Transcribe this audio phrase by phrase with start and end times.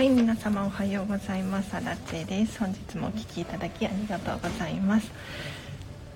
[0.00, 1.76] はい皆様おはようございます。
[1.76, 2.58] アラチェです。
[2.58, 5.12] 本日もお聴きいただきありがとうございます。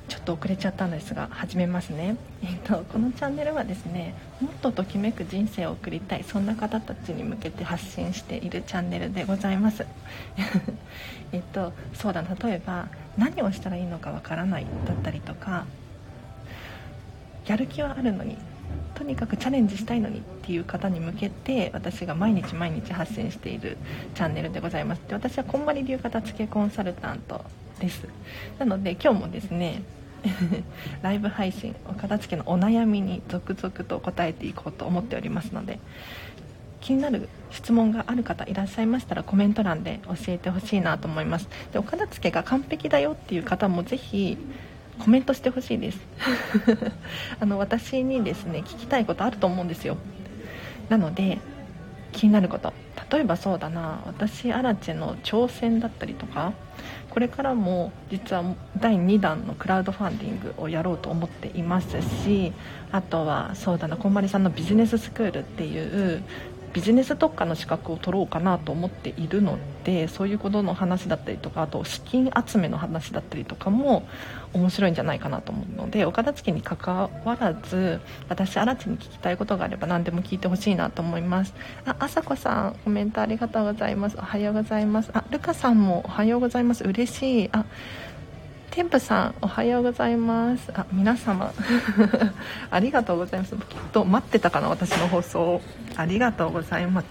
[0.09, 9.85] ちょっと遅れちゃったんですが始めますね、えっと、このチャンネルはですねもっとときめく人生を送りたいそんな方たちに向けて発信しているチャンネルでございます。
[11.33, 15.67] えっとそうだ例えば何をしたらいいのかわからないだったりとか
[17.45, 18.39] やる気はあるのに
[18.95, 23.77] とにかくチャレンジしたいのにっていう方に向けて私が毎日毎日発信している
[24.15, 25.03] チャンネルでございます。
[25.09, 27.45] で私はこんまり流片付けコンサルタント
[27.81, 28.09] です。
[28.59, 29.83] なので今日もですね
[31.03, 35.79] ライブ配信お片付けのお悩みに続々と答えていこうと思っておりますので
[36.81, 41.49] 気になる質問がある方いらっしゃいましたらコメント欄で教えてほしいなと思います。
[41.73, 44.37] でお片付けが完璧だよっていう方もぜひ
[44.99, 46.01] コメントしてほしいです。
[47.41, 49.97] あの私にですね聞きたいことあると思うんですよ。
[50.89, 51.39] なので
[52.13, 52.73] 気になること。
[53.11, 54.01] 例えばそうだな。
[54.07, 56.53] 私アラチェの挑戦だったりとか。
[57.15, 58.43] これからも実は
[58.77, 62.53] 第2弾のクラウドファンディングをやろうと思っていますし
[62.91, 66.25] あとはそうだなこんまりさんのビジネススクールっていう
[66.75, 74.07] ビジネス特化の資格を取ろうかなと思っているのでそういうことの話だったりとかあと資金集めの話だったりとかも
[74.53, 81.55] 面白いんじゃないかなと思うのでお片付けにかかわらず私荒地に聞きたいことがあれば何でも聞いてほしいなと思います。
[81.87, 84.17] ああさこさんコメントありがとうございます。
[84.19, 85.11] おはようございます。
[85.15, 86.83] あルカさんもおはようございます。
[86.85, 87.49] 嬉しい。
[87.53, 87.65] あ
[88.75, 90.73] テンプさんおはようございます。
[90.75, 91.53] あ皆様。
[92.73, 93.55] ありがとうございます。
[93.55, 95.61] きっと待ってたかな私の放送
[95.95, 97.07] ありがとうございます。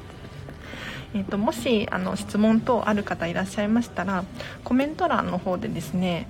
[1.14, 4.26] えーと、もしあの質問等ある方いらっしゃいましたら
[4.66, 6.28] コメント欄の方でですね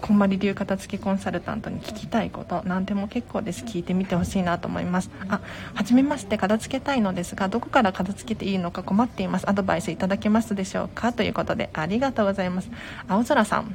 [0.00, 3.64] こんまり流片付けコンサルタントに聞きたいこと何でも結構です。
[3.64, 5.10] 聞いてみてほしいなと思います。
[5.28, 5.40] あ
[5.74, 9.48] 初めまして片付けたいのですがどこから片付けていいのか困っています。
[9.48, 11.12] アドバイスいただけますでしょうか？
[11.12, 12.70] ということでありがとうございます。
[13.08, 13.74] 青空さん。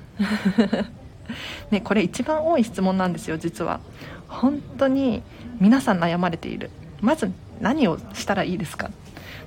[1.71, 3.79] ねこれ一番多い質問なんですよ実は。
[4.27, 5.21] 本当に
[5.59, 6.69] 皆さん悩まれている。
[7.01, 7.31] まず
[7.61, 8.89] 何をしたらいいですか？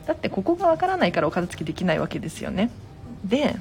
[0.06, 2.70] だってここがわからないからお片付けできないわけですよね。
[3.24, 3.56] で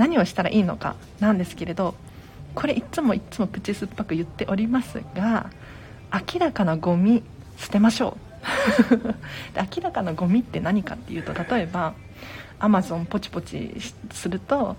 [0.00, 1.94] 何をしたらいいのかなんですけれど
[2.54, 5.50] これいつもいつも口酸っぱく言っておりますが
[6.10, 7.22] 明らかなゴミ
[7.58, 8.96] 捨てましょう。
[9.54, 11.92] で明らかなゴミって何かっていうと例えば
[12.58, 13.76] アマゾンポチポチ
[14.10, 14.76] すると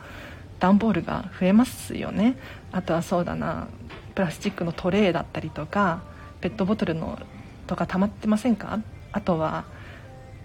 [0.60, 2.36] 段ボールが増えますよね。
[2.72, 3.68] あとはそうだな
[4.16, 6.02] プラスチックのトレーだったりとか
[6.42, 7.20] ペットボトルの
[7.68, 8.80] とか溜まってませんか？
[9.12, 9.66] あとは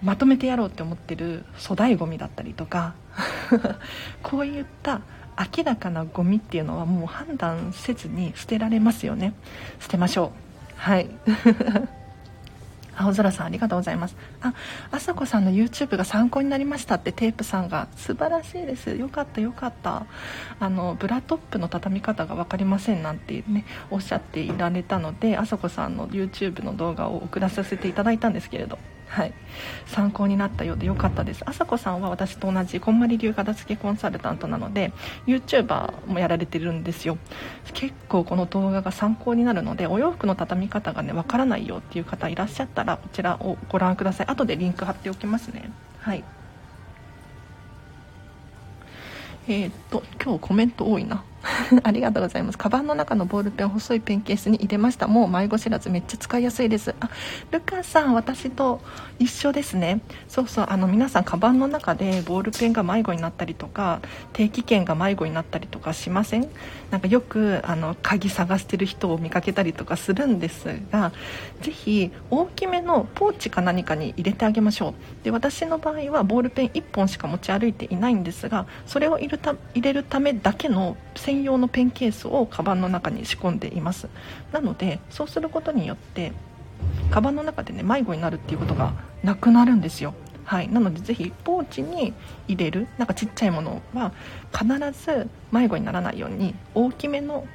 [0.06, 2.94] まとめてやろうって思ってる粗大ごみだったりとか
[4.22, 5.00] こういった
[5.56, 9.34] 明らかなゴミっていうのはもう判断せずに捨てられますよね。
[9.80, 10.80] 捨てましょう。
[10.80, 11.10] はい。
[12.96, 14.16] 青空さんありがとうございます。
[14.40, 14.54] あ
[14.92, 18.94] あさこさんの YouTube が参考になりましたってテープさんが素晴らしいです。
[18.94, 20.06] よかったよかった。
[20.60, 28.78] あのブラトップの畳み方が分かりませんなんてねおっしゃっていられたのであさこさんの YouTube の動画を送らさせていただいたんですけれど
[29.08, 29.32] はい、
[29.86, 31.42] 参考になったようでよかったです。
[31.46, 34.92] 朝子さんは私と同じこんまり流片付けコンサルタントなので
[35.26, 37.16] YouTuber もやられてるんですよ。
[37.72, 44.26] 結構この動画が参考になるのでお洋服の畳み方がねわからないよっていう方いらっしゃったらこちらをご覧ください。
[44.26, 45.70] 後でリンク貼っておきますね。
[46.00, 46.24] はい。
[49.48, 51.22] えー、っと今日コメント多いな。
[51.82, 52.58] ありがとうございます。
[52.58, 55.06] カバンの中のボールペン細いペンケースに入れました。
[55.06, 56.94] もう迷子知らずめっちゃ使いやすいです。
[57.00, 57.08] あ、
[57.50, 58.80] ルカさん、私と
[59.18, 60.00] 一緒ですね。
[60.28, 64.00] そうそう、あの皆さんカバンの中でボールペンが迷子になったりとか、
[64.32, 66.48] 定期券が迷子になったりとかしません？
[66.90, 71.12] なんかよくあの鍵探してる人を見かけたりとかするんですが、
[71.60, 75.24] ぜひ大きめのポーチか何かに入れてあげましょう。
[75.24, 84.08] で、私の場合はボールペン1本しか持ち歩いていないんですが、それを入れた入れるためだけの専用のペンケースをカバンの中に仕込んでいます
[84.52, 86.32] なのでそうすることによって
[87.10, 88.92] カバンの中でね迷子になるっていうことが
[89.22, 90.14] なくなるんですよ
[90.46, 92.14] はい、なのでぜひポーチに
[92.48, 94.12] 入れるなんかちっちゃいものは
[94.52, 94.66] 必
[95.04, 97.46] ず迷子にならないように大きめの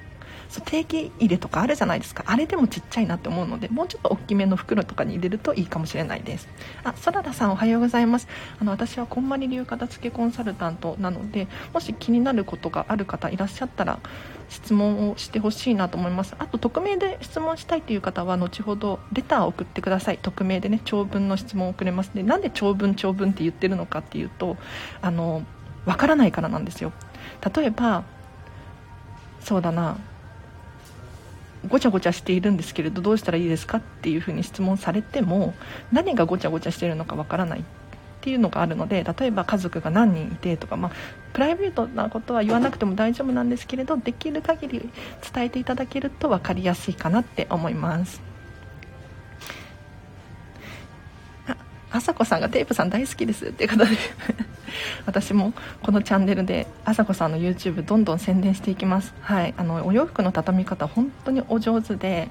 [0.49, 2.25] そう定期入れとかあるじゃないですか。
[2.27, 6.49] あれでもちっちゃいなって思うのでもうちょっと大きめの袋とかに入れるといいかもしれないです。
[6.83, 8.27] あそららさんおはようございます。
[8.59, 13.99] あの私はこんまり流片付けコンサルタントなのでもし気になることがある方いらっしゃったら
[14.51, 16.35] 質問をしてほしいなと思います。
[16.37, 20.19] あと匿名で質問したいという方は後ほどレターを送ってください。
[20.21, 22.11] 匿名でね長文の質問を送れます。
[22.13, 24.57] でなんで長文長文って言ってるのかっていうと
[25.01, 25.43] あの
[25.85, 26.91] わからないからなんですよ。
[27.55, 28.03] 例えば
[29.39, 29.97] そうだな
[31.69, 35.53] ごちゃごちゃしているんですけれどどうしたらいいですかっていうふうに質問されても
[35.93, 37.63] 何がごちゃごちゃしているのかわからない。
[38.21, 40.91] っていうのがあるので例えば家族が何人いてとか、まあ、
[41.33, 44.89] プライベートなことは言わなくても大丈夫なんですけれどできる限り
[45.33, 48.21] 伝えていただけると分かりやすいかなって思います。
[51.93, 53.91] あさこさんがテープさん大好きですっていうことで
[55.05, 55.51] 私も
[55.83, 59.13] このチャンネルであさこさんの YouTube どんどん宣伝していきます。
[59.19, 62.29] はいあのお洋服の畳み方本当にお上手で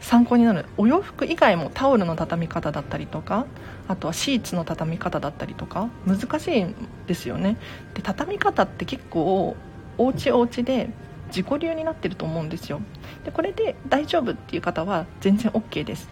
[0.00, 3.46] 参考になるお洋服以外もタオルの畳み方だったりとか
[3.88, 6.74] あとはシーツの畳み方だったりとか難しいん
[7.06, 7.56] ですよね。
[7.94, 9.56] で畳み方って結構
[9.96, 10.90] お家お家で
[11.28, 12.80] 自己流になってると思うんですよ。
[13.24, 16.08] でこれで大丈夫っていう方は全然 OK です。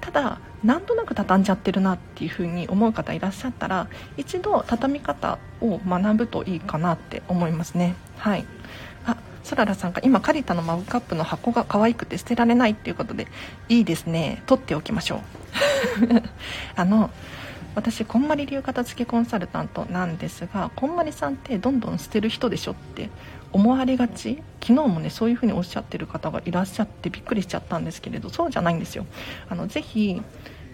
[0.00, 7.94] ただなんとなく畳んじゃってるなっていう風に思う方いらっしゃったら一度畳み方を学ぶといいかなって思いますね。
[8.18, 8.44] はい。
[9.44, 13.28] そららさんが今カリタのマグカップの箱が可愛くて捨てられないっていうことで
[13.68, 14.42] いいですね。
[14.46, 15.20] 取っておきましょう。
[16.74, 17.10] あの
[17.74, 23.10] 私こんまり流片付けコンサルタントなんですがこんまりさんってどんどん捨てる人でしょって
[23.52, 24.42] 思われがち。
[24.62, 29.04] 昨日もねそういう風におっしゃってる方がいらっしゃってびっくりしちゃったんですけれどそうじゃないんですよ。
[29.50, 30.22] あのぜひ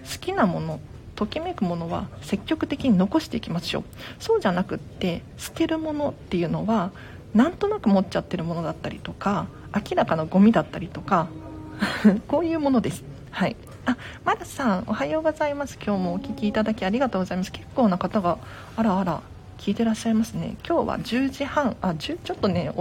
[0.04, 0.80] 好きなもの
[1.16, 3.84] ときめくものは積極的に残していきましょう。
[4.20, 6.92] そうじゃなくって捨てるものっていうのは
[7.34, 11.28] なんとなく持っちゃってるものだったりとか明らかなゴミだったりとか
[12.28, 13.04] こういうものです。
[13.30, 13.56] はい。
[13.86, 15.78] あマラさんおはようございます。
[15.82, 17.52] 今日もお聞きいただきありがとうございます。
[17.52, 18.38] 結構な方が
[18.76, 19.22] あらあら
[19.58, 20.56] 聞いてらっしゃいますね。
[20.66, 22.72] 今日は10時半あ10ちょっとね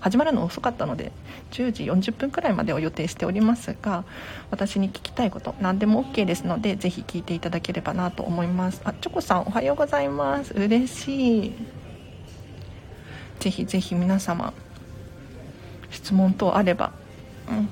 [0.00, 1.12] 始まるの遅かったので
[1.52, 4.04] 10時40分くらいまでを予定しておりますが
[4.50, 8.80] 私に聞きたいこと何でも OK ですのでぜひ聞いていただければなと思います。
[8.84, 10.54] あチョコさんおはようございます。
[10.54, 11.89] 嬉しい。
[13.40, 14.52] ぜひぜひ皆様
[15.90, 16.92] 質問等あれば、
[17.48, 17.68] うん、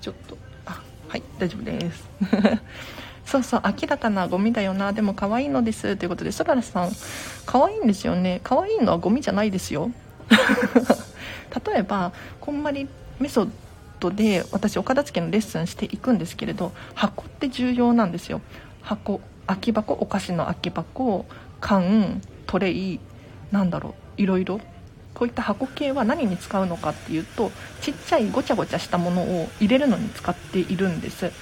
[0.00, 0.36] ちょっと
[0.66, 2.08] あはい大丈夫です。
[3.24, 6.92] そうそう明らかなゴミだよなでも可愛いのですということでそららさん
[7.44, 8.40] 可愛いんですよね。
[8.42, 9.90] 可愛いのはゴミじゃないですよ。
[11.66, 12.88] 例えばこんまり
[13.20, 13.50] メソッ
[14.00, 18.40] ドで私お片付けのレッスンしていくんですけれど箱って重要なんですよ。
[18.80, 21.26] 箱空き箱お菓子の空き箱
[21.60, 22.98] 缶トレイ
[23.52, 24.60] なんだろういろいろ。
[25.18, 27.50] こういった箱系は何に使うのかっていうと
[27.80, 31.32] ちっちゃいごちゃごちゃしたものを入れるのに使っているんです。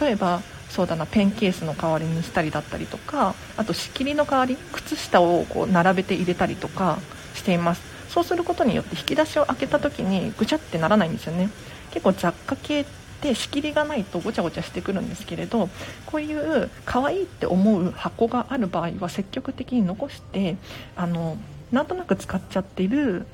[0.00, 6.98] 例えばそうだなペンケースの代わりにしたりだったりとかあと仕切りの代わり靴下をこう並べて入れたりとか
[7.34, 7.82] しています。
[8.08, 11.50] そうすることによって引き出しを開けた時にぐちゃってならないんですよね。
[11.92, 12.84] 結構雑貨系っ
[13.20, 15.68] て仕切りがないとごちゃごちゃしてくるんですけれど
[16.06, 20.56] こういう可愛いって思う箱がある場合は積極的に残して
[20.96, 21.36] あの
[21.72, 23.26] なんとなく使っちゃってる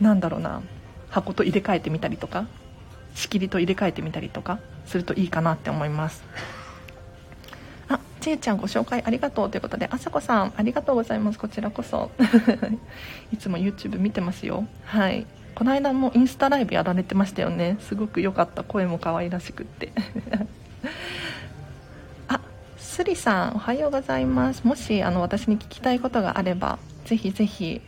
[0.00, 0.62] なんだろうな
[1.10, 2.46] 箱と入れ替えてみたりとか
[3.14, 6.22] 仕切りと入れ替えてみたりとかするといいかなって思います。
[7.88, 11.38] あちえちゃんご紹介ありがとうということであさこさんありがとうございます。
[11.38, 12.10] こちらこそ。
[13.32, 14.66] いつも YouTube 見てますよ。
[14.84, 15.26] はい。
[15.54, 17.76] この間もインスタライブやられてましたよね。
[17.80, 18.62] すごく良かった。
[18.62, 19.92] 声も可愛らしくって。
[22.98, 24.66] すりさんおはようございます。
[24.66, 27.80] もしあの私に聞きたいことがあればぜひぜひ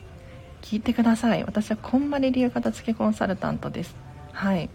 [0.63, 1.43] 聞いてください。
[1.43, 3.97] 私はこんまり流片付けコンサルタントです。
[4.31, 4.71] はい。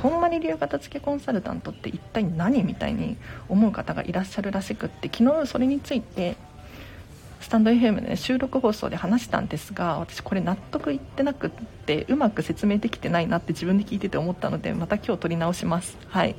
[0.00, 3.18] こんまり流片付けコンサルタントって一体何みたいに
[3.50, 6.36] 思う方がいらっしゃるらしくって昨日それについて
[7.42, 11.50] スタンド FM で、ね、収録放送で話したんですが私これ納得いってなくっ
[11.84, 15.98] てうまく説明できてないなって自分で聞いてて思ったのでまた今日撮り直します。
[16.08, 16.36] はい。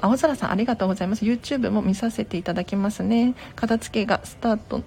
[0.00, 1.24] 青空さんありがとうございます。
[1.24, 3.34] YouTube も見させていただきますね。
[3.56, 4.82] 片付けがスタート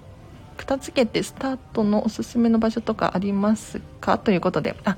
[0.56, 4.18] 片付けてスタートのおすすめの場所とかありますか？
[4.18, 4.76] ということで。
[4.84, 4.96] あ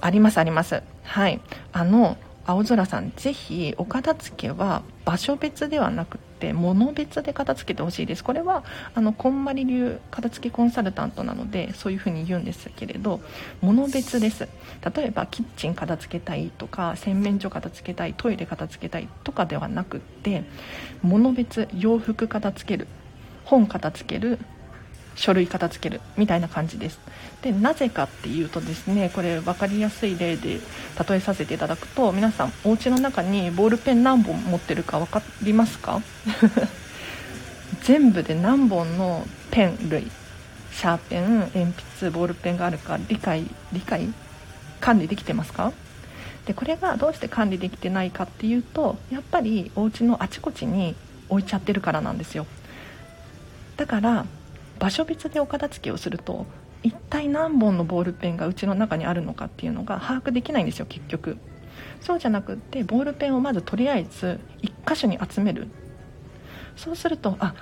[0.00, 0.82] ありますあります。
[1.04, 1.40] はい。
[1.72, 8.24] あの青空さんぜひお片付けは場所別ではなくて物別で片付けてほしいです。
[8.24, 8.64] これは
[8.96, 13.20] あのこんまり流片付けコンサルタントなのでそういうふうに言うんですけれど
[13.60, 14.48] 物別です。
[14.94, 20.42] 例えばキッチン片付けたいとか洗面所片付けたいトイレ片付けたいとかではなくって
[21.02, 22.88] 物別洋服片付ける
[23.44, 24.40] 本片付ける
[25.14, 26.98] 書類片付けるみたいな感じです。
[27.42, 30.60] でなぜかっていうとですねこれ分かりやすい例で
[31.08, 36.00] 例えさせていただくと皆さんお家の中にボールペン何本持ってるか分かりますか？
[37.82, 40.10] 全部で何本のペン類？
[40.72, 41.64] シャーペン鉛
[41.98, 44.08] 筆ボールペンがあるか理解理解？
[44.80, 45.72] 管理できてますか？
[46.46, 50.96] でこれがどうして管理できてないかっていうとやっぱりお家のあちこちに
[51.28, 52.46] 置いちゃってるからなんですよ。
[53.76, 54.26] だから
[54.82, 56.44] 場所別でお片付けをすると
[56.82, 61.38] 一体何本のボールペンがうちの中にあるのかっていうのが把握できないんですよ結局。
[62.00, 65.68] そうじゃなくってボールペンをまずとりあえず1箇所に集める。
[66.74, 67.54] そうするとあ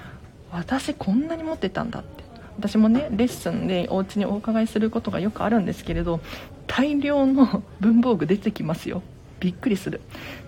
[0.51, 2.25] 私こんなに持ってたんだって。
[2.57, 6.21] 私もねレッスンでお家にお伺いすることがよくあるんですけれど
[6.67, 9.03] 大量の文房具出てきますよ。
[9.41, 10.01] びっくりする。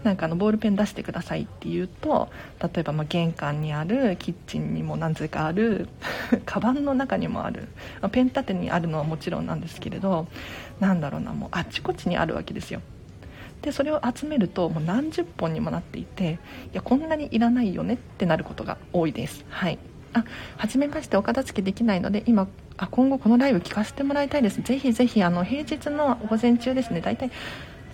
[0.05, 2.29] なんかあのボールペン出してくださいって言うと
[2.61, 5.89] 例えばま玄関にあるキッチンにも何故かある
[6.45, 7.69] カバンの中にもある、
[8.01, 10.27] まペン立てにあるのはもちろんなんですけれど
[10.81, 12.81] なんだろうなもうあちこちにあるわけですよ。
[13.63, 19.45] でそれを集めるともう何十本にもなっていていやこんなにいらないよねってなることが多いです。
[19.49, 19.79] はい。
[20.15, 20.25] あ
[20.59, 22.47] 初めましてお片付けできないので今
[22.77, 24.61] あ今後このライブ聞かせてもらいたいです。
[24.63, 27.31] ぜひぜひあの平日の午前中ですね大体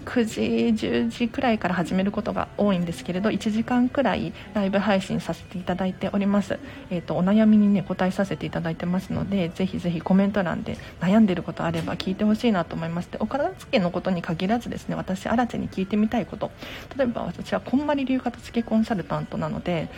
[0.08, 6.58] 9時10時くらいから始めることが多いんですけれど1時間くらいライブ配信させていただいております、
[6.90, 16.50] えーと、お悩みにね答えさせていただいてますのでぜひぜひコメント欄で悩んでいることあれば聞いてほしいなと思いましてお片付けのことに限らずですね私新手に聞いてみたいこと。
[16.96, 19.88] 例えば私はこんまり流片付けコンサルタントなので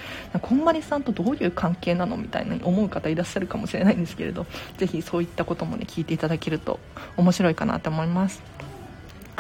[0.42, 6.80] こんまりさんとどういう関係なのみたいに思う方いらっしゃるかもしれないんですけれどぜひそういったこともね聞いていただけると
[7.16, 8.69] 面白いかなと思います。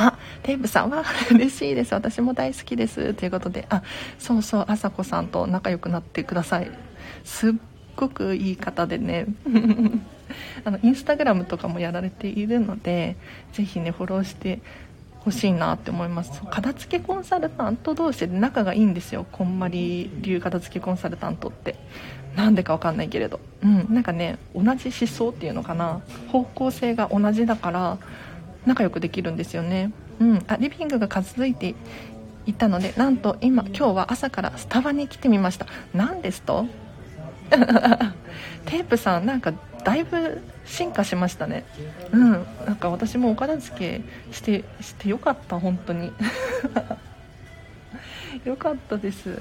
[0.00, 1.92] あテープさんは嬉しいです。
[1.92, 3.12] 私も大好きです。
[3.12, 3.82] ということであ
[4.18, 6.70] そうそうあさこさんと仲良くなってください。
[7.22, 7.52] すっ
[7.96, 9.26] ごくいい方でね。
[10.64, 13.16] あのインスタグラムとかもやられているので
[13.52, 14.60] ぜひねフォローして
[15.18, 16.40] ほしいなって思います。
[16.50, 19.26] 片付けコンサルタント同士で仲がいいんですよ。
[19.30, 21.76] こんまり流片付けコンサルタントって。
[22.36, 23.38] なんでかわかんないけれど。
[23.62, 23.86] うん。
[23.90, 26.00] なんかね同じ思想っていうのかな。
[26.28, 27.98] 方向性が同じだから
[28.66, 31.74] 仲良くできるんですよね、うん、あリビングが片付いて
[32.46, 35.66] いたのでなんと今今日は朝からスタバに来てみました。
[35.94, 36.66] 何ですと？
[37.50, 39.52] テープさんなんか
[39.84, 41.64] だいぶ進化しましたね。
[42.12, 42.32] うん。
[42.66, 44.00] なんか私もお片付け
[44.34, 46.12] してしてよかった本当に。
[48.44, 49.36] よかったです。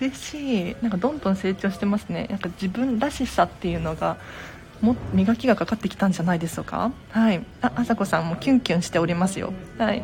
[0.00, 0.76] 嬉しい。
[0.82, 2.26] なんかどんどん成長してますね。
[2.30, 4.16] なんか自分らしさっていうのが。
[4.80, 6.92] も磨きがかかってきたんじゃないでしょうか？
[7.10, 7.44] はい。
[7.62, 9.52] あさこさんもキュンキュンしておりますよ。
[9.78, 10.02] はい。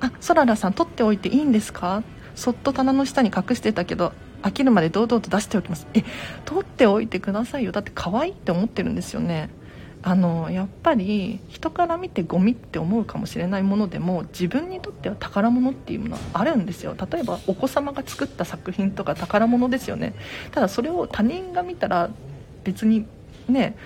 [0.00, 2.02] あそららさん取っておいていいんですか？
[2.34, 5.86] そっと棚の下に隠してたけど飽きるまで堂々と出しておきます。
[5.94, 6.04] え
[6.44, 7.72] 取っておいてくださいよ。
[7.72, 9.50] だって可愛いって思ってるんですよね。
[10.06, 16.94] あのやっぱり人から見てゴミって思うかもしれないものでも自分にとっては宝物っていうものはあるんですよ。
[17.10, 20.14] 例えばお子様が作った作品とか宝物ですよね。
[20.50, 22.10] ただそれを他人が見たら
[22.64, 23.06] 別に
[23.48, 23.76] ね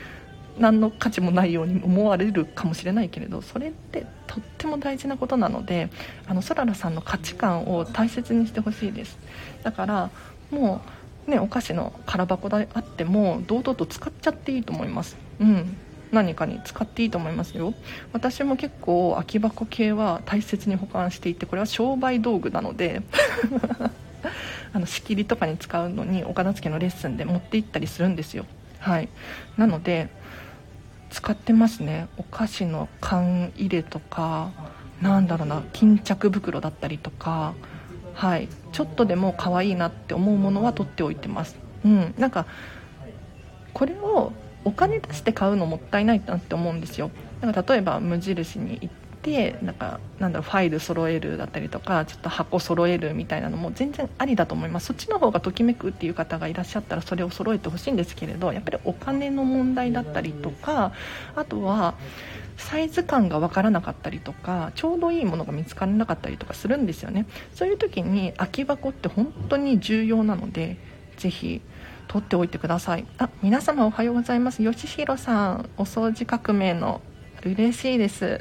[0.59, 5.89] 何の価値もないように思われるかもしれないけれどそれってとっても大事なことなので
[6.27, 9.19] あのそららさんの価値観を大切にしてほしいです。
[9.63, 10.11] だから
[10.51, 10.81] も
[11.27, 15.17] うねお菓子の空箱であっても堂々と使っちゃっていいと思います。
[15.41, 15.77] うん。
[16.11, 17.75] 何かに使っていいと思いますよ。
[18.13, 23.03] 私も結構空き箱系は大切に保管していてこれは商売道具なので
[24.73, 28.47] あの仕切りとかに使うのに岡田付のレッスンで持って行ったりするんですよ。
[28.79, 29.09] はい。
[29.57, 30.09] なので
[31.11, 32.09] 使ってますね。
[32.17, 34.51] お菓子の缶入れとか
[35.01, 37.55] なんだろうな巾着袋だったりとか
[38.15, 38.49] はい。
[38.73, 41.57] ちょっとでも可愛いなって思うものは取っておいてます。
[41.85, 42.15] うん。
[42.19, 42.47] なんか
[43.73, 44.33] これを
[44.65, 47.11] お金出して買うのもったいないなって思うんですよ。
[47.41, 48.95] だから例えば無印に行っ
[49.29, 54.87] てなんかなんだろうファイル揃えるだったりとかちょっと箱揃えるみたいなのも全然ありだと思います。
[54.87, 60.93] そっちの方がときめくっていう方がいらっしゃったらそれを揃えてほしいんですけれどやっぱりお金の問題だったりとか
[61.37, 61.95] あとは
[62.57, 67.27] サイズ感が分からなかったりとかちょうどいいものが見つからなかったりとかするんですよね。
[67.55, 70.77] そういう時に空き箱って本当に重要なので
[71.17, 71.61] ぜひ
[72.09, 73.07] 取っておいてください。
[73.19, 74.63] あ皆様おはようございます。
[74.63, 77.01] 吉弘さんお掃除革命の
[77.45, 78.41] 嬉しいです。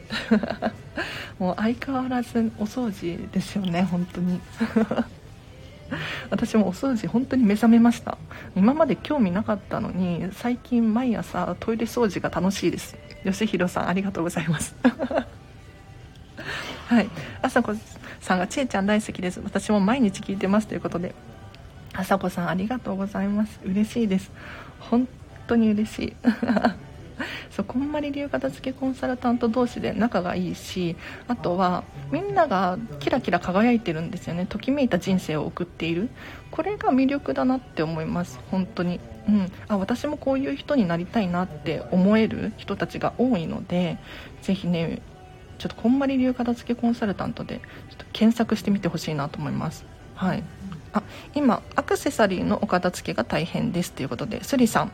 [1.40, 4.42] もう相変わらずお掃除ですよね本当に。
[6.30, 8.18] 私もお掃除本当に目覚めました。
[8.56, 12.98] 今まで興味なかったのに最近毎朝トイレ掃除が楽しいです。
[13.24, 14.76] 吉弘さんありがとうございます。
[16.88, 17.10] はい。
[17.42, 17.76] 朝子
[18.20, 19.40] さんがちえちゃん大好きです。
[19.44, 21.14] 私も毎日聞いてますということで。
[21.94, 23.60] 朝子さんありがとうございます。
[23.64, 24.32] 嬉しいです。
[24.80, 25.08] 本
[25.48, 26.14] 当に嬉しい。
[27.52, 30.96] そうこんまり流片付けコンサルタント同士で仲がいいし
[31.28, 34.46] あとはみんながキラキラ輝いてるんですよね。
[34.48, 36.10] ときめいた人生を送っている。
[36.52, 38.40] これが魅力だなって思います。
[38.50, 39.00] 本当に。
[39.28, 39.52] うん。
[39.68, 43.98] あ私もこういう人になりたいなって思える人たちが多いので
[44.42, 45.02] ぜひね
[45.58, 47.60] ちょっとこんまり流片付けコンサルタントで
[47.90, 49.86] ちょっと検索してみてほしいなと思います。
[50.16, 50.44] はい。
[50.94, 51.04] あ
[51.36, 54.92] 今アクセサリーのお片付けが大変ですということでスリさん。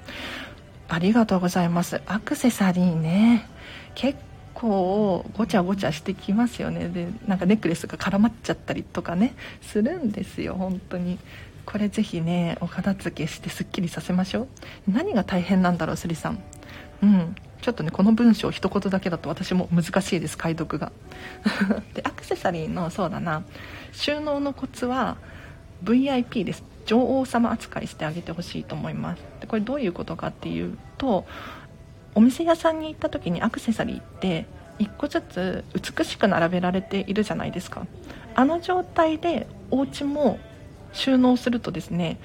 [0.93, 2.01] ありがとうございます。
[2.05, 3.50] アクセサリーね。
[3.95, 4.19] 結
[4.53, 6.88] 構ごちゃごちゃしてきますよね。
[6.88, 9.33] でなんかネックレスが絡まっちゃったりとかね。
[9.63, 11.17] するんですよ本当に。
[11.65, 14.47] これぜひねお片付けしてすっきりさせましょう。
[14.88, 16.43] 何が大変なんだろうスリさん。
[17.01, 17.35] うん。
[17.63, 20.91] ちょっとねこの文章一言だけだと私も難しいです解読が。
[21.95, 23.41] でアクセサリーのそうだな。
[23.93, 25.17] 収納のコツは
[25.84, 26.63] VIP です。
[26.86, 29.24] 女王様扱いしてあげてほしいと思います。
[29.40, 31.25] でこれどういうことかっていうと
[32.16, 34.46] お店屋さんに行った時にアクセサリーって
[34.80, 37.86] 1個ずつ美しく並べられているじゃないですか。
[38.36, 40.40] あの状態でお家も
[40.92, 42.20] 収納するとですね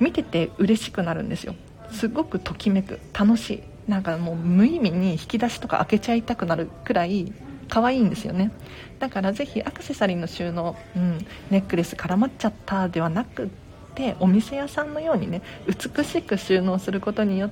[0.00, 1.54] 見てて嬉しくなるんですよ。
[1.90, 3.62] すごくときめく楽しい。
[3.90, 7.32] なんかもう無意味に引き出しとか開けちゃいたくなるくらい
[7.68, 8.50] 可愛いんですよね。
[8.98, 11.18] だからぜひアクセサリーの収納、うん、
[11.50, 13.48] ネックレス絡まっちゃったではなくっ
[13.94, 17.50] てお店屋さんのようにね美しく収納することによっ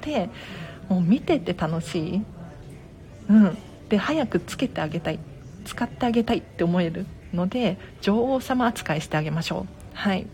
[0.00, 0.30] て
[0.88, 2.22] もう見てて楽しい、
[3.28, 5.18] うん、で早くつけてあげたい。
[5.68, 9.96] 使ってあげたいって思えるので女王様扱いしてあげましょう。
[9.96, 10.26] はい。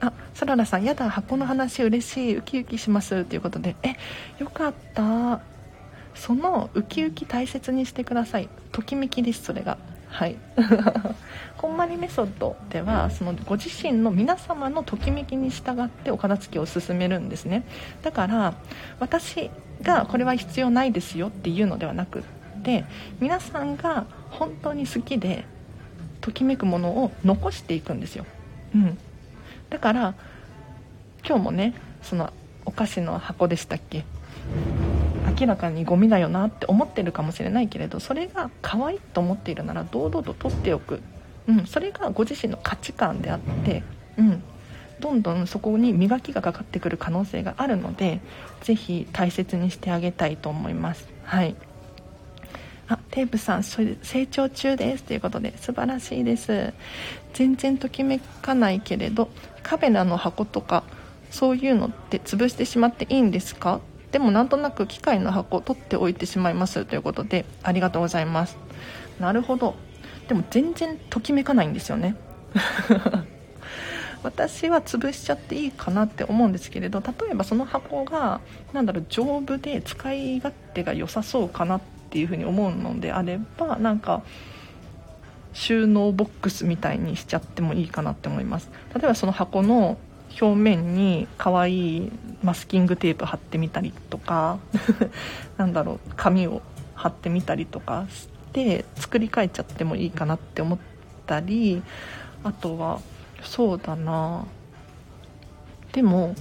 [0.00, 2.36] あそららさんやだ箱の話嬉しい。
[2.38, 3.24] ウキウキします。
[3.24, 3.76] ということで。
[3.82, 3.94] え
[4.38, 5.40] よかった。
[6.14, 8.48] そのウキウキ大切にしてください。
[8.72, 9.78] ときめきですそれが。
[10.08, 10.36] はい。
[11.56, 17.64] こんまりメソッドではそのご自身の皆様のときめきに従ってお片付けを進めるんですね。
[18.02, 18.54] だから
[18.98, 19.50] 私
[19.82, 22.22] がこれは必要ないですよっていうのではなくっ
[22.62, 22.84] て
[23.20, 25.44] 皆さんが本当に好きで
[26.20, 28.26] ときめくものを残していくんですよ、
[28.74, 28.98] うん、
[29.70, 30.14] だから
[31.26, 32.32] 今日もねその
[32.64, 34.04] お菓子の箱でしたっけ？
[35.40, 41.00] 明らかにゴミだよなって思ってるかもしれないけれどそれが可愛いと思っているなら堂々と取っておく、
[41.48, 43.82] うん、それがご自身の価値観であって、
[44.18, 44.42] うん、
[45.00, 48.20] どんどんそこに磨きがかかってくる可能性があるので
[48.60, 51.08] ぜひ大切にしてあげたいと思います。
[51.24, 51.56] はい。
[52.88, 56.74] あテープさん成長中ですということで素晴らしいです。
[57.34, 59.30] 全然ときめかないけれど
[59.62, 60.82] カメラの箱とか
[61.30, 63.80] そういうのって潰してしまっていいんですか？
[64.12, 68.56] でもなんとなく機械の箱を取っておいてしまいますということでありがとうございます。
[69.20, 69.74] なるほど。
[70.28, 72.16] でも全然ときめかないんですよね。
[74.22, 78.40] 私は潰しちゃっていいかなって思うんですけれど例えばその箱が
[78.72, 84.22] 何だろう丈夫で使い勝手が良さそうかなっていうふうに思うのであればなんか
[85.52, 88.70] 収納ボックスみたいにしちゃってもいいかなって思います。
[88.94, 89.98] 例えばその箱の
[90.40, 94.58] 表面に可愛いマスキングテープ貼ってみたりとか
[95.58, 96.62] なんだろう紙を
[96.94, 100.78] 貼ってみたりとかして作り変えちゃってもいいかなって思っ
[101.26, 101.82] たり
[102.42, 103.00] あとは
[103.42, 104.44] そうだな。
[105.92, 106.36] でも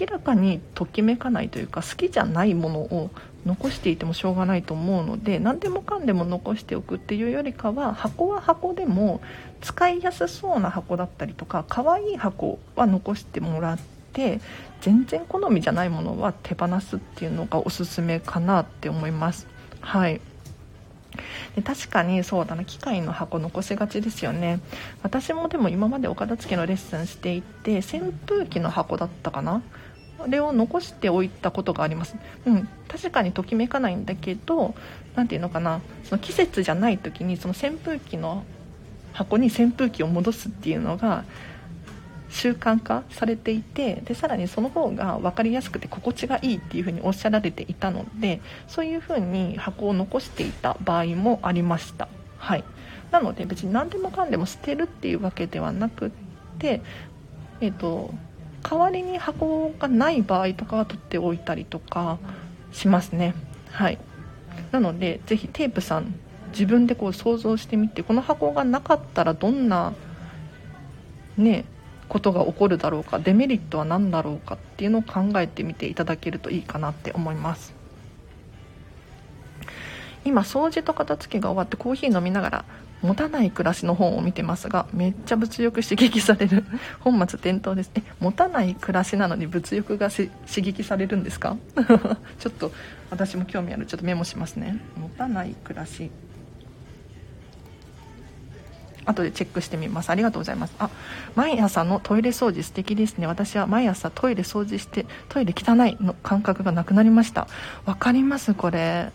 [0.00, 3.10] 明らかにときめかないというか好きじゃないものを
[3.44, 9.20] 残していてもしょうがないと思うので何でもかんでも残しておくっていうよりかは箱は箱でも
[9.60, 13.78] 使いやすそうな箱だったりとか可愛い箱は残してもらっ
[14.12, 14.40] て
[14.80, 19.46] 全然好みじゃないものは手放すっていうのがおすすめかなって思います。
[19.80, 20.20] はい。
[21.54, 24.60] で確かにそうだな機械の箱残しがちですよね。
[25.02, 29.62] 私もでも今までお片付けのレッスンしていて扇風機の箱だったかな
[30.28, 34.74] れを残しておいたことがあります、うん、確かにときめかないんだけど
[35.14, 35.80] 何ていうのかな。
[36.04, 38.44] その季節じゃない時にその扇風機の
[39.12, 41.24] 箱に扇風機を戻すっていうのが
[42.30, 52.08] 習慣化されていてでさらにその方が分かりやすくて心地がいいっていうふうにおっしゃられていたのでそういうふうに箱を残していた場合もありました。
[52.38, 52.64] はい。
[53.10, 56.10] なので別に何でもかんでも捨てるっていうわけではなくっ
[56.58, 56.80] て
[57.60, 58.14] えっ、ー、と
[58.62, 62.18] 代わりに箱がない場合とかは取っておいたりとか
[62.72, 63.34] しますね。
[63.70, 63.98] はい。
[64.70, 66.14] なのでぜひテープさん
[66.52, 69.92] 自分でこう想像してみてこの箱がなかったらどんな
[71.36, 71.64] ね
[72.08, 77.74] ことが起こるだろうかデメリットは何だろうかっていうのを考えてみていただけるといいかなって思います。
[80.24, 82.64] 今掃除と片付けが終わってコーヒー飲みながら
[83.02, 86.64] 持たない暮らしの本を見てますがめっちゃ物欲刺激される。
[87.00, 87.90] 本末転倒です。
[87.94, 91.56] え持たない暮らしなのに物欲が刺激されるんですか？
[92.38, 92.72] ちょっと
[93.10, 93.86] 私も興味ある。
[93.86, 94.78] ちょっとメモしますね。
[94.96, 96.10] 持たない暮らし。
[99.04, 100.10] 後でチェックしてみます。
[100.10, 100.74] ありがとうございます。
[100.78, 100.88] あ
[101.34, 103.26] 毎朝のトイレ掃除素敵ですね。
[103.26, 107.48] 私は毎朝トイレ掃除してトイレ汚いの感覚がなくなりました。
[107.84, 109.10] わかりますこれ。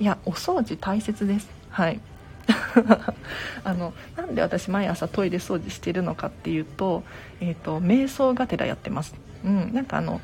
[0.00, 1.48] いやお掃除大切です。
[1.70, 2.00] はい。
[3.64, 7.04] あのなんで私毎朝トイレ掃除してるのかっていうと,、
[7.40, 10.20] えーと、瞑想がてらやってます、うん、なんかあの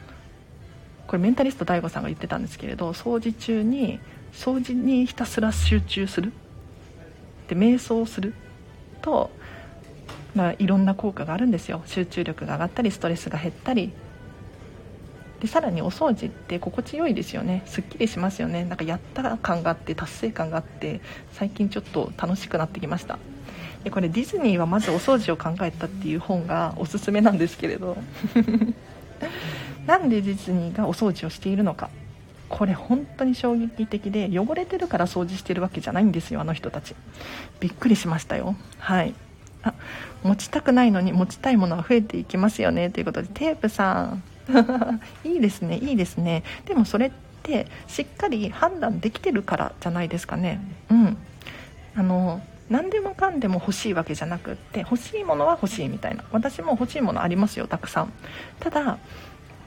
[1.06, 4.00] これメンタリスト DAIGO さんが言ってたんですけれど掃除中に
[4.32, 6.32] 掃除にひたすら集中する。
[7.48, 8.34] で瞑想をする
[9.00, 9.30] と
[10.34, 11.82] まあ、いろんな効果があるんですよ。
[11.86, 13.92] 集中力が上がったりストレスが減ったり
[15.40, 17.62] でさらにお掃除って心地よいですよね。
[17.66, 18.64] すっきりしますよね。
[18.64, 21.00] なんかやった感があって達成感があって
[21.32, 23.18] 最近ちょっと楽しくなってきました。
[23.84, 27.96] でこれディズニーはまずお掃除を考えたっていう本がおすすめなんですけれど。
[29.86, 31.88] なんでディズニーがお掃除をしているのか。
[32.48, 36.96] これ本当に衝撃的で汚れてるから掃除してるわけじゃないんですよあの人たち。
[37.60, 38.56] びっくりしましたよ。
[38.78, 39.14] はい。
[39.62, 39.74] あ
[40.22, 43.28] 持ちたくないのに持ちたいものは増えていきますよねということで。
[43.32, 44.22] テープさん。
[45.24, 46.42] いいですねいいですね。
[46.66, 47.10] でもそれっ
[47.42, 50.60] てしっかり判断できてるからじゃないですかね。
[50.90, 51.16] うん。
[51.96, 56.24] あの何でもかんでも欲しいわけじゃなくって欲しいものは欲しいみたいな。
[56.32, 58.12] 私も欲しいものありますよたくさん。
[58.60, 58.98] ただ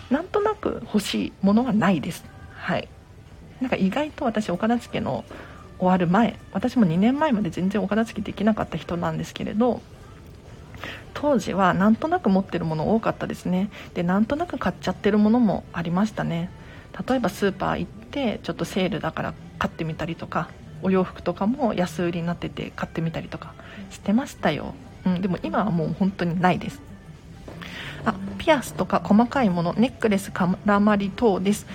[0.10, 2.26] なんとなく欲しいものはないです。
[2.54, 2.88] はい。
[3.62, 5.24] なんか意外と私お片付けの
[5.78, 9.82] 終わる前私も2年前まで全然お片付けできなかった人なんですけれど
[11.14, 13.70] 当時はなんとなく持ってるもの多かったですね。
[13.94, 16.50] でなんとなく買っちゃってるものもありましたね。
[17.08, 20.50] 例えばスーパー行ってちょっとセールだから買ってみたりとか
[20.84, 23.54] お洋服とかも安売りになってて買ってみたりとか
[23.92, 24.74] してましたよ、
[25.06, 26.82] うん、でも今はもう本当にないです。
[28.04, 31.68] あピアスとか細かいものネックレス絡まり等です。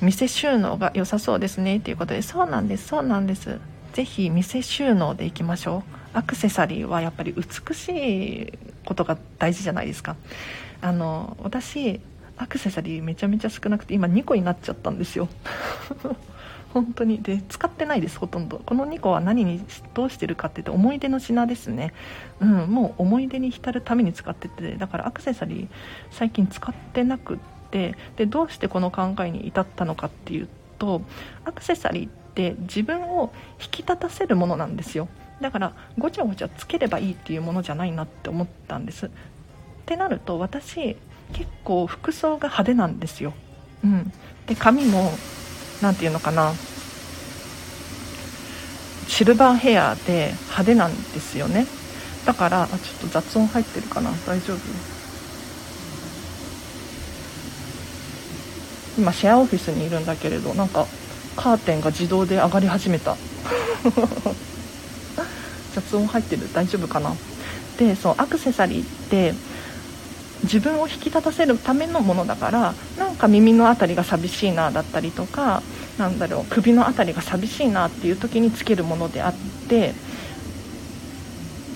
[0.00, 1.80] 店収納が良さそうですね。
[1.80, 3.58] ということでそうなんですそうなんです。
[3.92, 6.01] ぜひ店収納でいきましょう。
[6.14, 8.52] アクセサリーはやっぱり美しい
[8.84, 10.16] ことが大事じゃないですか。
[10.80, 12.00] あの私
[12.36, 15.28] アクセサリーめちゃめちゃ少なくて今2個になっちゃったんですよ。
[16.74, 17.22] 本当に。
[17.22, 18.60] で使ってないですほとんど。
[18.64, 21.92] この2個は何にどうしてるかって言って思い出の品ですね。
[22.40, 25.68] うんもう思い出に浸るために使っててだからアクセサリー
[26.10, 27.38] 最近使ってなくっ
[27.70, 30.48] てでどうしてこの考えに至ったのかっていう
[30.78, 31.02] と
[31.44, 35.08] アクセサリーって自分を引き立たせるものなんですよ。
[35.42, 39.06] だからごちゃごちゃつければいいっていうものじゃないなって思ったんです。
[39.06, 39.10] っ
[39.84, 40.96] てなると私
[41.34, 43.34] 結構服装が派手なんですよ。
[43.84, 44.12] うん。
[44.46, 45.12] で髪も
[45.82, 46.52] 何て言うのかな。
[49.08, 51.66] シルバーヘアで派手なんですよね。
[52.24, 54.10] だからあちょっと雑音入ってるかな。
[54.26, 54.58] 大丈夫？
[58.98, 60.86] 今シェアオフィスにいるんだけれどなんか
[61.34, 63.16] カーテンが自動で上がり始めた。
[65.72, 67.14] 雑音入ってる大丈夫かな？
[67.78, 69.34] でそうアクセサリーって
[70.42, 75.62] 自分を引き立たせるためのものだからなんか耳の辺りが寂しいなだったりとか
[75.98, 79.34] なんだろう首の辺りが寂しいなっていう時につけるものであっ
[79.68, 79.94] て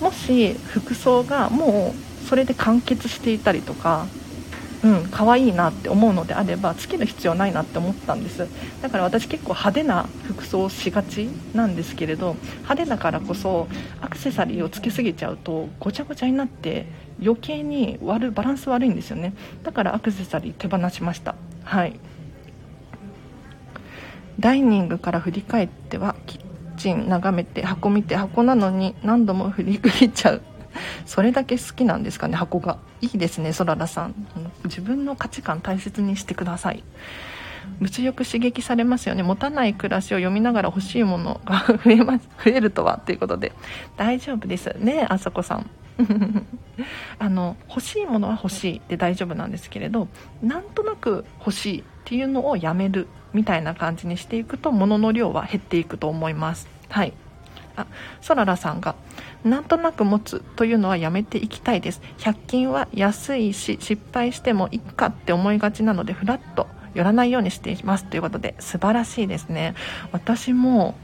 [0.01, 4.05] もし服装がもうそれで完結していたりとか
[4.83, 8.47] うん可愛いなって思うのであればつける必要ないなって思ったんです。
[8.81, 13.67] だから私結構派手な服装をしがちなんですけれど派手だからこそ
[14.01, 16.85] アクセサリーをつけすぎちゃうとごちゃごちゃになって
[17.21, 19.33] 余計に悪バランス悪いんですよね。
[19.63, 21.35] だからアクセサリー手放しました。
[21.63, 21.99] はい。
[24.39, 26.41] ダイニングから振り返ってはキッ
[26.77, 30.41] チン眺めて箱見て箱なのに何度も振りくりちゃう。
[31.05, 32.77] それだけ好きなんですかね箱が。
[33.01, 34.15] いいですねそららさん。
[34.65, 36.83] 自分の価値観大切にしてください。
[37.79, 39.23] 物欲刺激されますよね。
[39.23, 43.51] 持たない暮らしを読みながら欲しいものが増えます 増えるとはということで。
[43.95, 44.73] 大丈夫です。
[44.79, 45.69] ねあさこさん。
[47.17, 50.07] あの欲しいものは欲しいで大丈夫なんですけれど
[50.43, 56.67] なんとなく欲しいっていうのをやめるみたいな感じにしていくと物の量は減っていくと思います。
[56.89, 57.13] はい。
[57.77, 57.85] あ
[58.21, 58.95] そららさんが
[59.45, 62.01] なんとなく持つというのはやめていきたいです。
[62.17, 69.75] 100均は安いし失敗してもいっかって思いがちなのでフラッと寄らないようにしていきますということで素晴らしいですね。
[70.11, 70.95] 私も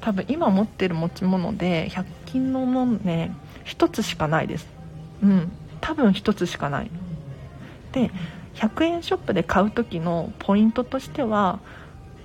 [0.00, 3.32] 多分今持ってる持ち物で100均のものね
[3.64, 4.66] 1つしかないです。
[5.22, 6.90] うん多分1つしかない。
[7.92, 8.10] で
[8.54, 11.60] 100円ショップで買う時のポイントとしては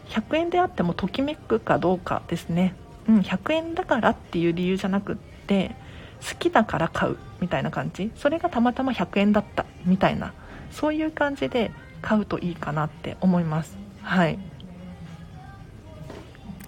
[0.08, 2.76] 100円であってもときめくかどうかですね。
[3.08, 5.16] うん100円だからっていう理由じゃなくっ
[5.48, 5.72] て
[6.28, 8.12] 好きだから買うみたいな感じ。
[8.16, 10.34] それがたまたま100円だったみたいな
[10.72, 13.78] そういう感じで買うといいかなって思います。
[14.04, 14.38] はい。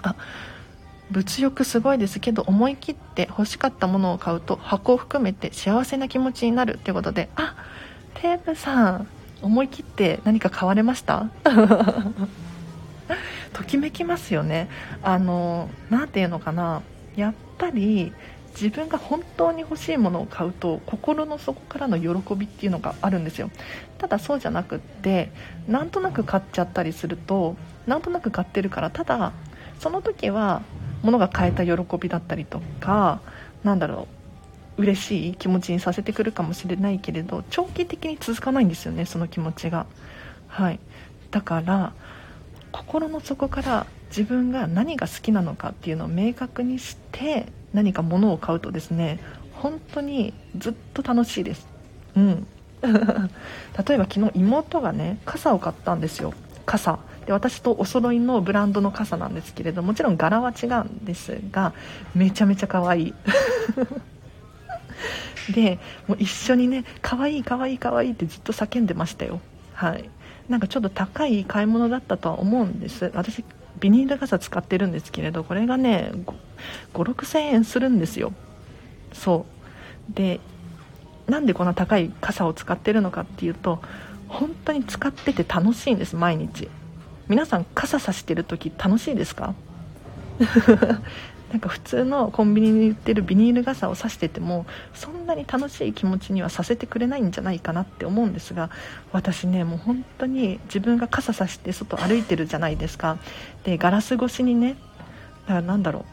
[0.02, 0.16] あ
[1.12, 7.30] 物欲すごいですけど思い切って欲しかったものを買うと箱を含めて幸せな気持ちになるってことで。
[7.36, 7.56] あ
[8.16, 9.08] テープさん
[9.42, 11.28] 思い切って何か買われました？
[13.54, 14.68] ときめきますよね。
[15.02, 16.82] あの何て言うのかな。
[17.16, 18.12] やっぱり
[18.54, 23.50] 自分が本当に欲しいものを買うと心の底からの喜びっていうのがあるんですよ。
[23.98, 25.32] ただそうじゃなくって
[25.68, 27.56] なんとなく買っちゃったりすると
[27.88, 29.32] なんとなく買ってるからただ
[29.80, 30.62] その時は
[31.02, 33.22] 物が買えた喜びだったりとか
[33.64, 34.08] なんだろ
[34.78, 39.86] う嬉しい気持ちにさせてくるかもしれないけれど長期的に続かないんですよねその気持ちが。
[40.48, 40.80] はい。
[41.32, 41.94] だから
[42.74, 49.20] 心の底から自分が何が好きなのかっていうのを明確にして何か物を買うとですね
[49.54, 51.68] 本当にずっと楽しいです。
[52.18, 52.46] うん。
[52.84, 56.34] 例えば昨日妹がね傘を買ったんですよ。
[56.66, 57.00] 傘。
[57.26, 61.72] で私とお揃いのブランドの傘なんですけれどもちろん柄は違うんですが
[62.14, 63.14] めちゃめちゃ可愛い。
[65.54, 69.40] でもう一緒にね可愛い可愛い可愛いってずっと叫んでましたよ。
[69.74, 70.10] はい。
[70.50, 73.12] なんかちょっと高い買い物だったとは思うんです。
[73.16, 73.44] 私
[73.80, 76.12] ビニール傘使ってるんですけれどこれがね
[76.94, 78.34] 56000円するんですよ。
[79.14, 79.46] そ
[80.10, 80.14] う。
[80.14, 80.40] で
[81.28, 83.82] なんでこんな高い傘を使ってるのかっていうと
[84.28, 86.70] 本当に使ってて楽しいんです毎日。
[87.30, 89.56] 皆さん傘さしてる時楽しいですか？
[91.54, 98.72] なんか普通のコンビニに売ってるビニール傘を差しててもそんなに楽しい気持ちにはさせてくれないんじゃないかなって思うんですが
[99.12, 103.20] 私ねもう本当に自分が傘さして外歩いてるじゃないですか。
[103.66, 104.78] でガラス越しにね
[105.44, 106.06] だからなんだろう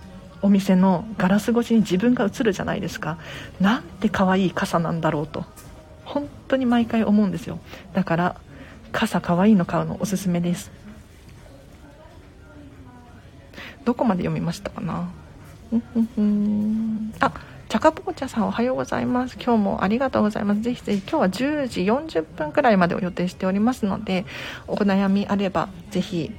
[0.42, 3.16] お店のガラス越しに自分が映るじゃないですか。
[3.62, 5.46] なんて可愛い傘なんだろうと
[6.04, 7.60] 本当に毎回思うんですよ。
[7.94, 8.36] だから
[8.92, 10.70] 傘可愛いの買うのおすすめです。
[13.86, 15.08] どこまで読みましたかな？
[17.20, 17.32] あ
[17.68, 19.36] チャカポコチャさんおはようございます。
[19.36, 20.62] 今日もありがとうございます。
[20.62, 24.24] ぜひぜひ今日は10時40分くらいまでを予定しておりますので
[24.66, 26.32] お悩みあればぜひ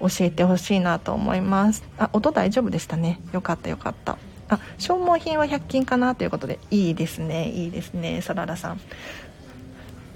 [0.00, 1.84] 教えてほしいなと思います。
[1.96, 3.20] あ音大丈夫でしたね。
[3.32, 4.18] よかったよかった。
[4.48, 6.58] あ消耗品は100均かなということで。
[6.72, 7.50] いいですね。
[7.50, 8.20] いいですね。
[8.20, 8.80] サララさん。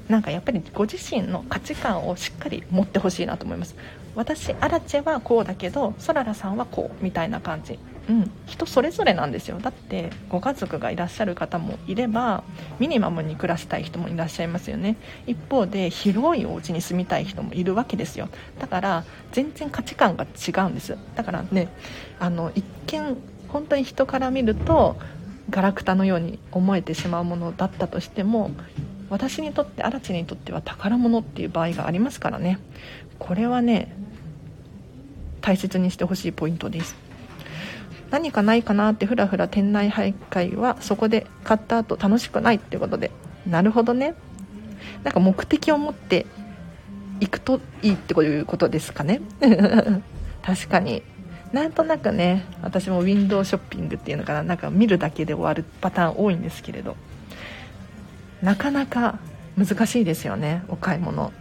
[0.09, 3.77] なんかやっぱりご自身の価値観をしっかり持ってほしいなと思います。
[4.17, 7.79] 私アラチェはこうだけどソララさんはこうみたいな感じ。
[8.09, 9.59] うん、人それぞれなんですよ。
[9.59, 12.45] だってご家族がいらっしゃる方もいれば
[12.79, 14.97] ミニマムに暮らしたい人もいらっしゃいますよね。
[15.27, 18.29] 一方で広いお家に住みたい人もいるわけですよ。
[18.61, 20.97] だから全然価値観が違うんです。
[21.17, 21.69] だからね
[22.21, 23.17] あの一見
[23.49, 24.97] 本当に人から見ると
[25.51, 28.51] ガラクタのように思えてしまうものだったとしても
[29.11, 32.61] 私にとって荒地にとっては宝物っていう場合がありますからね。
[33.19, 33.93] これはね
[35.41, 37.06] 大切にしてほしいポイントです。
[38.11, 43.11] 何かないかなってふらふら店内徘徊はそこで買った後楽しくないってことで。
[43.47, 44.15] なるほどね。
[45.05, 46.27] なんか目的を持って
[47.21, 49.21] 行くといいっていうことですかね。
[50.43, 51.03] 確かに。
[51.53, 54.43] なんとなくね私もウィンドウショッピングっていうのかな。
[54.43, 56.97] なんか見るだけで終わるパターン多いんですけれど。
[58.43, 59.19] なかなか
[59.57, 61.33] 難しいですよねお買い物。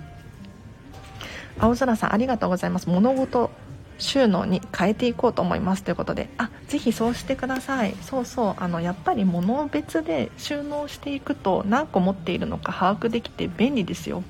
[1.59, 2.89] 青空さんありがとうございます。
[2.89, 3.51] 物事
[3.97, 7.95] 収納に変えていこうと思いますということであぜひそうしてください。
[8.01, 14.23] そうそうあのやっぱり物別で収納していくと何個持っているのか把握できて便利ですよ。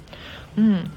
[0.58, 0.91] うん。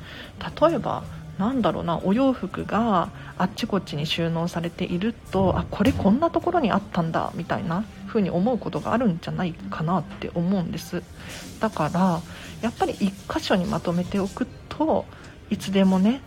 [0.60, 1.04] 例えば
[1.38, 11.02] なんだろうなお洋服があっちこっちに収納されているとあこれこんなところにあったんだみたいな風に思うことがあるんじゃないかなって思うんです。
[11.60, 12.20] だから
[12.60, 15.04] やっぱり1箇所にまとめておくと
[15.50, 16.20] いつでもね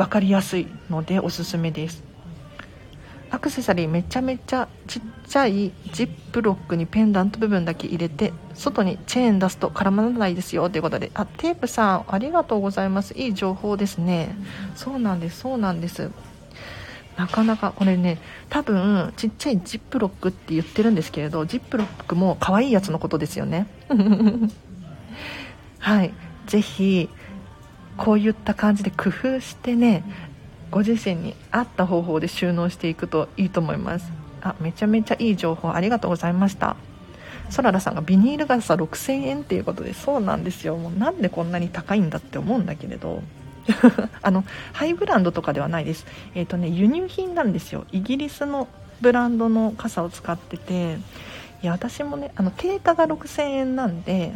[0.00, 2.02] 分かりやすいのでおすすめです。
[3.30, 10.70] アクセサリーめちゃめちゃちっちゃいジップロックにペンダント部分だけ入れて外にチェーン出すと絡まらないですよ。
[10.70, 13.12] ということであテープさんありがとうございます。
[13.12, 14.34] いい情報ですね。
[14.74, 16.10] そうなんですそうなんです。
[17.18, 18.16] なかなかこれね
[18.48, 23.66] 多分ちっちゃいジップロックって言ってるんですけれどジップロックも可愛いやつのことですよね。
[25.78, 26.14] はい。
[26.46, 27.10] ぜひ
[28.00, 30.02] こういった感じで工夫してね
[30.70, 34.10] ご自身に合った方法で収納していくといいと思います。
[34.40, 36.76] あめちゃめちゃいい情報ありがとうございました。
[37.50, 40.76] ソララさんがビニール傘6000円っていうことでそうなんですよ。
[40.76, 43.22] もうなんでこんなに高いんだって思うんだけれど。
[44.22, 46.06] あのハイブランドとかではないです。
[46.34, 47.84] えっ、ー、とね輸入品なんですよ。
[47.92, 48.66] イギリスの
[49.02, 50.96] ブランドの傘を使ってて。
[51.62, 54.32] いや私もねあの定価が6000円なんで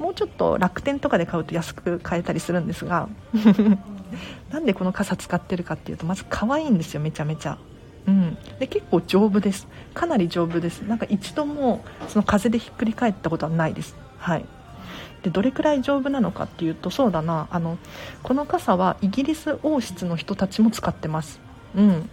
[0.00, 3.08] もうちょっと楽天とかで買うと安く買えたりするんですが
[4.50, 7.58] なんでこの傘使ってるかっていうとまず可愛いんですよめちゃめちゃ。
[8.06, 9.68] うん、で結構丈夫です。
[9.92, 10.80] かなり丈夫です。
[10.80, 13.94] なんか一度もその風でひっくり返ったことはないです。
[14.18, 14.46] はい。
[15.22, 17.46] でどれくらい丈夫なのかっていうとそうだな。
[17.50, 17.76] あの
[18.22, 21.40] この傘はイギリス王室の人たちも使ってます。
[21.76, 22.08] うん。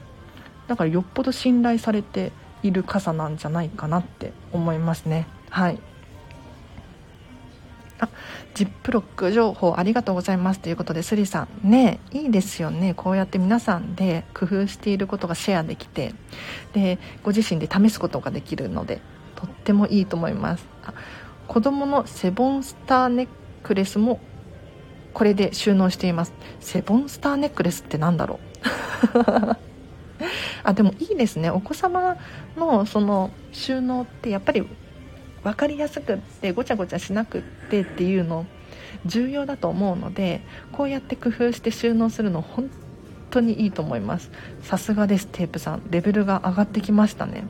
[0.67, 5.25] だからよっぽど信頼されている傘なんじゃないかなって思いますね。
[5.49, 5.79] はい
[7.99, 8.09] あ
[8.53, 11.69] ジップロック情報ありがとうございますということでスリさん。
[11.69, 12.93] ねいいですよね。
[12.93, 16.13] こうやって皆さんで工夫していることがシェアできて
[16.73, 19.01] でご自身で試すことができるので
[19.35, 20.65] とってもいいと思います。
[21.47, 23.27] 子供のセボンスターネッ
[23.63, 24.19] クレスも
[25.13, 26.33] これで収納しています。
[26.59, 28.39] セボンスターネックレスって何だろ
[29.15, 29.57] う？
[30.63, 31.49] あでもいいですね。
[31.49, 32.17] お子様
[32.57, 34.67] のその収納ってやっぱり
[35.47, 38.45] 分かりやすくってごちゃごちゃしなくってっていうの
[39.05, 40.41] 重要だと思うので
[40.73, 42.69] こうやって工夫して収納するの本
[43.29, 44.29] 当にいいと思います。
[44.61, 45.83] さすがですテープさん。
[45.89, 47.45] レベルが上がってきましたね。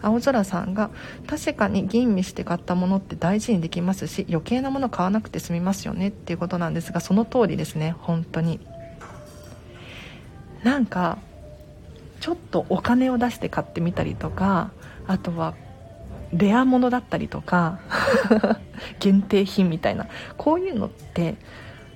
[0.00, 0.90] 青空さんが
[1.26, 6.08] 確かに吟味して買ったものって大事にできますし余計なもの買わなくて済みますよね。
[6.08, 7.94] っていうことなんですがその通りですね。
[7.98, 8.58] 本当に。
[10.62, 11.18] なんか
[12.20, 14.70] ちょっとお金を出して買ってみたりとか
[15.06, 15.54] あとは
[16.32, 17.80] レアものだったりとか
[19.00, 21.36] 限定品みたいなこういうのって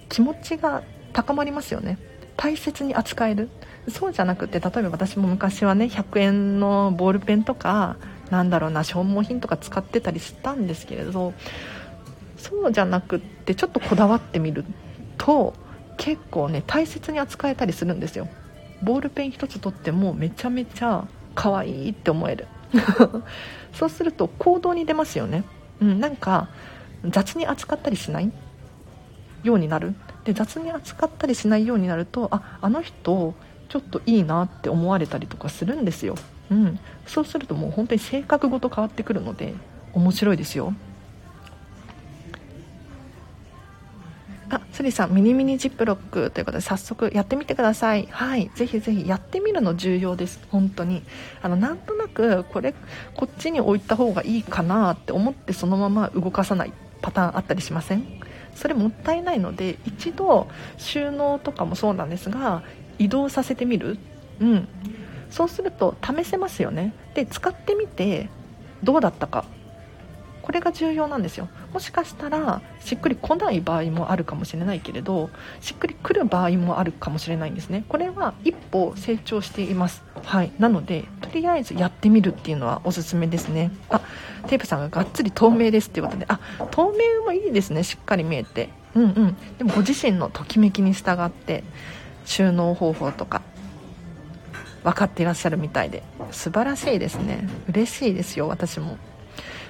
[0.08, 1.98] 気持ちが高まりますよね。
[2.36, 3.50] 大切に扱える。
[3.88, 7.96] そうじゃなくて例えば私も昔はね100円のボールペンとか
[8.30, 11.34] なんだろうな消耗品とか使ってたりしたんですけれど
[12.36, 14.64] そうじゃなくってちょっとこだわってみる
[15.18, 15.54] と
[15.96, 18.28] 結構ね大切に扱えたりするんですよ。
[18.82, 22.46] ボールペン1つ取ってもめちゃめちゃ可愛いって思える。
[23.74, 25.44] そうすると行動に出ますよね、
[25.80, 26.48] うん、なんか
[27.04, 28.32] 雑に扱ったりしない？
[29.42, 29.94] ようになる？
[30.24, 33.34] で雑に扱ったりしないようになるとああの人
[33.68, 36.14] ちょっといいなって思われたりとかするんですよ、
[36.50, 39.54] うん、そうするともう本当に性格ごと変わってくるので
[39.92, 40.74] 面白いですよ。
[44.54, 48.06] あスリさんミニミニジップロックということで早速やってみてください。
[48.10, 48.50] はい。
[48.54, 50.40] ぜひぜひやってみるの重要です。
[50.50, 51.02] 本当に。
[51.40, 52.74] あのなんとなくこれ
[53.16, 58.04] こっちに置いた方がいいかなって思ってそのまま動かさないパターンあったりしません？
[58.54, 62.62] それもったいないので一度収納とかもそうなんですが
[62.98, 63.96] 移動させてみる？
[64.40, 64.68] うん。
[65.30, 66.92] そうすると試せますよね。
[67.14, 68.28] で使ってみて
[68.82, 69.46] どうだったか。
[70.42, 71.48] これが重要なんですよ。
[71.72, 77.84] もしかしたらしっくり来ない場合もあるかもしれないけれどしっくりくる場合もあるかもしれないんですね。
[77.88, 80.02] これは一歩成長しています。
[80.24, 80.52] はい。
[80.58, 83.70] なのでとりあえずやってみるっていうのはおすすめですね。
[83.88, 84.00] あ
[84.48, 87.84] テープさんががっつり透明ですっていうことであ透明もいいですね。
[87.84, 88.68] しっかり見えて。
[88.94, 89.36] うんうん。
[89.58, 91.64] でもご自身のときめきに従って
[92.24, 93.42] 収納方法とか
[94.84, 97.48] 分かっていらっしゃるみたいで素晴らしいですね。
[97.68, 98.98] 嬉しいですよ私も。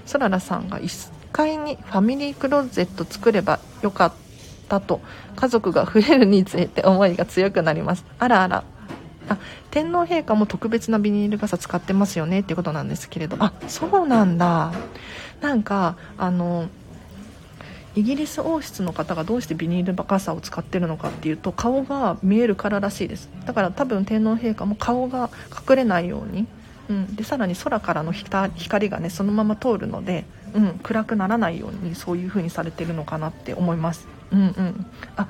[0.06, 4.12] そららさんが1階にファミリークローゼット作ればよかっ
[4.68, 5.00] たと
[5.36, 8.04] 家族が増えるにつれて思いが強くなります。
[8.18, 8.64] あらあら。
[9.28, 9.38] あ
[9.70, 13.36] 天皇陛下も特別なビニール傘使ってますよねっていうことなんですけれど。
[13.38, 14.72] あそうなんだ。
[15.40, 16.68] なんかあの
[17.94, 23.28] イギリス王室の方がどうしてビニール傘を使ってるのかっていうと顔が見えるかららしいです。
[23.44, 25.30] だから多分天皇陛下も顔が
[25.68, 26.46] 隠れないように
[26.88, 34.09] うん、でさらに空からの光がねそのまま通るので、うん、暗くならないようにそういう風にされてるのかなって思います。
[34.33, 34.87] うんうん。
[35.16, 35.29] あ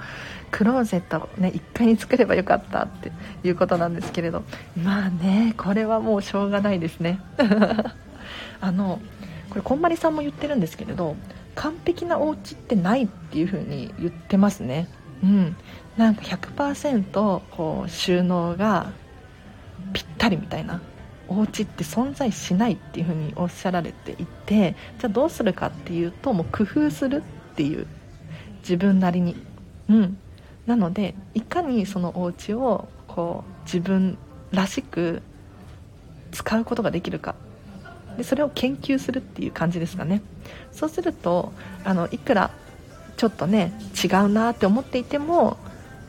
[0.50, 3.12] クローゼットね1階に作ればよかったって
[3.44, 4.42] いうことなんですけれど。
[4.82, 7.20] まあねこれはもうしょうがないですね。
[8.60, 9.00] あの
[9.50, 11.16] これこんまりさんも言ってるんですけれど
[11.56, 14.88] 完璧なお家ってないっていう風に言ってますね。
[15.22, 15.56] うん。
[15.96, 18.92] なんか100%こう収納が
[19.92, 20.80] ぴったりみたいな。
[21.28, 27.86] お家って存在しないっていうふうにおっしゃられていてじゃあどうするかっていうともう工夫するっていう
[28.60, 29.36] 自分なりに。
[29.88, 30.18] うん。
[30.66, 34.16] なのでいかにそのお家をこう自分
[34.52, 35.22] らしく
[36.30, 37.34] 使うことができるか。
[38.16, 40.22] でそれを研究するっていう感じですかね。
[40.70, 41.52] そうすると
[41.84, 42.50] あのいくら
[43.16, 45.56] ちょっとね違うなって思っていても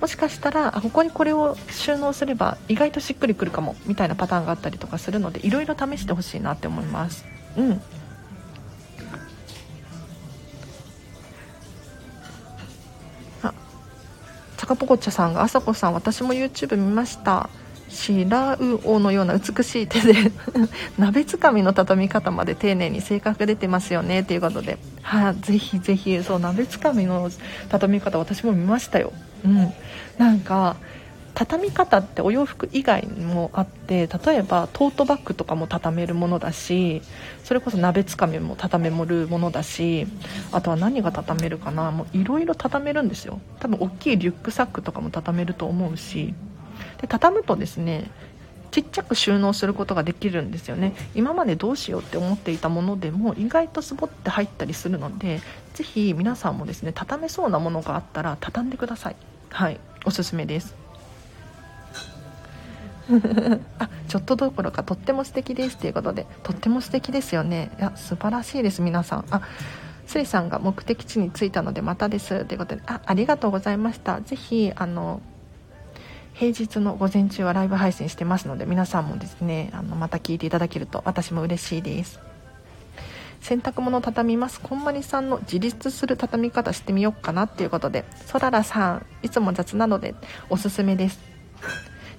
[0.03, 7.23] もしかしたらここにこれを収納すれば意外としっくりくるかもみたいなパターンがあったりとかするのでいろいろ試してほしいなって思います。
[7.55, 7.81] うん。
[13.43, 13.53] あ
[14.57, 17.49] チャカポコチャさんが「あさこさん私も YouTube 見ました」
[17.87, 20.31] 白魚のような美しい手で
[20.99, 27.29] 鍋つかみの畳み方まで丁寧に性格出てますよねということで、はあ、ぜひぜひそう鍋つかみの
[27.69, 29.13] 畳み方私も見ましたよ、
[29.45, 29.73] うん、
[30.17, 30.77] なんか
[31.33, 37.01] 畳み方ってお洋服以外にもあって例えばトートバッグとかも畳めるものだし
[37.43, 40.05] それこそ鍋つかみも畳めるものだし
[40.51, 43.41] あとは何が畳めるかなもういろいろ畳めるんですよ。
[43.59, 46.33] 多分大きいリュックサックとかも畳めると思うし。
[47.01, 48.09] で畳むとですね
[48.71, 50.93] ちっちゃく収納することができるんですよね。
[51.15, 55.41] 今までどうしようって思っていたものでも意外とスボって入ったりするので
[55.73, 59.15] ぜひ皆さんもですね畳めそうなものがあったら畳んでください。
[59.53, 60.75] はいおすすめです。
[63.77, 67.69] あちょっとどころかとっても素敵ですということでとっても素敵ですよね。
[67.77, 69.25] いや素晴らしいです皆さん。
[69.29, 69.41] あ
[70.07, 72.45] スリさんが目的地に着いたのでまたです。
[72.45, 74.21] ということであありがとうございました。
[74.21, 75.21] ぜひあの
[76.33, 82.32] 平日の午前中はライブ配信してますので皆さんもですねあのまた聞いていただけると私も嬉しいです。
[83.43, 84.61] 洗濯物畳みます。
[84.61, 88.05] こんまりさんの自立する畳み方してみようかなっていうことで。
[88.25, 90.15] そららさんいつも雑なので
[90.49, 91.19] おすすめです。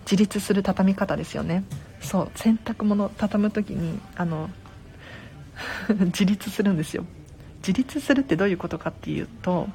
[0.04, 1.64] 自立する畳み方ですよね。
[2.02, 4.50] そう洗濯物畳む時にあの
[5.88, 7.06] 自立するんですよ。
[7.60, 9.66] 自立するってどういうことかっていうと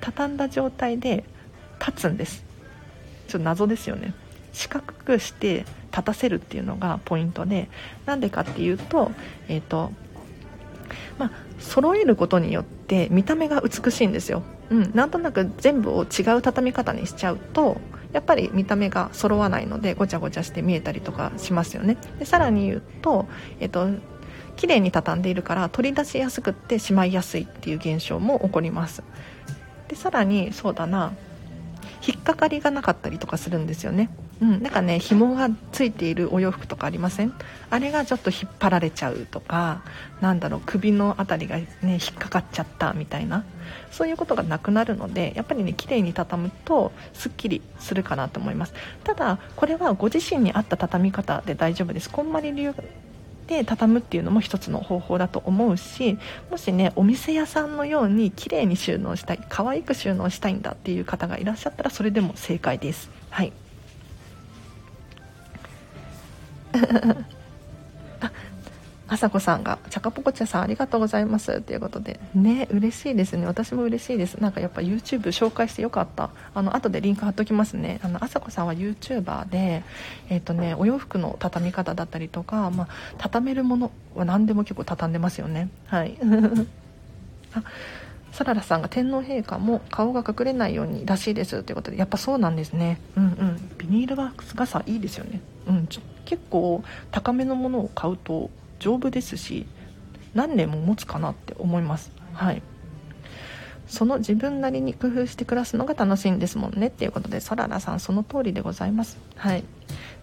[0.00, 1.22] 畳んだ状態で
[1.78, 2.42] 立つんです。
[3.28, 4.14] ちょっと謎ですよね。
[4.52, 7.68] 四角くして立たせるっていうのがポイントで
[8.04, 9.12] なんでかっていうと,、
[9.46, 9.92] えーと
[11.18, 17.80] まあ、揃えることによって見た目が美しいんですよ、うん、なんとなく全部を違う畳み方にしちゃうと
[18.12, 21.98] やっぱり見た目が揃わないのでごちゃごちゃして見えたりとかしますよね。
[22.18, 23.26] でさらに言うと、
[23.60, 23.88] えっと、
[24.56, 29.02] 綺麗に畳んでいるから取り出しやすくってしまいやすいっていう現象も起こります。
[29.88, 31.12] でさらにそうだな
[32.06, 34.08] 引っかかりがなかったりとかするんですよね。
[34.40, 37.32] うん、なんかね紐がついているお洋服とかありません？
[37.70, 39.82] あれがちょっと引っ張られちゃうとか
[40.20, 43.44] なんだろう首の辺りがね引っかかっちゃったみたいな
[43.90, 48.74] そういうことがなくなるのでやっぱりね綺麗に畳むとすっきりするかなと思います。
[49.02, 52.08] ただこれはご自身に合った畳み方で大丈夫です。
[52.08, 52.72] こんまり流
[53.48, 56.18] で畳むっていうのも一つの方法だと思うし
[56.50, 63.10] もしねお店屋さんのように綺麗に収納したい可愛く収納したいんだっていう方がいらっしゃったらそれでも正解です。
[63.30, 63.52] はい。
[69.10, 72.20] あさこさんが「ちゃかぽこちゃさんありがとうございます」ということで。
[72.34, 73.46] ね嬉しいですね。
[73.46, 74.34] 私も嬉しいです。
[74.34, 76.28] なんかやっぱ YouTube 紹介してよかった。
[76.54, 78.00] あの後でリンク貼っときますね。
[78.02, 79.82] あのあさこさんは YouTuber で
[80.28, 85.70] えっ、ー、とねお洋服の畳み方だったりとか、まあ、畳めるものは何でも結構畳んでますよね。
[85.86, 86.18] はい。
[87.54, 87.62] あ
[88.32, 93.00] サララさんが天皇陛下も顔が隠れないようにらしいですということでやっぱそうなんですね。
[93.16, 93.70] うんうん。
[93.78, 95.40] ビニールワークス傘いいですよね。
[95.66, 98.50] うんちょっ結構高めのものを買うと
[98.80, 99.66] 丈夫ですし
[100.34, 102.12] 何年も持つかなって思います。
[102.34, 102.62] はい。
[103.86, 109.16] その自分なりに工夫して暮らすのが楽しいんですもんねっていうことでソララさんその通りでございます。
[109.36, 109.64] はい。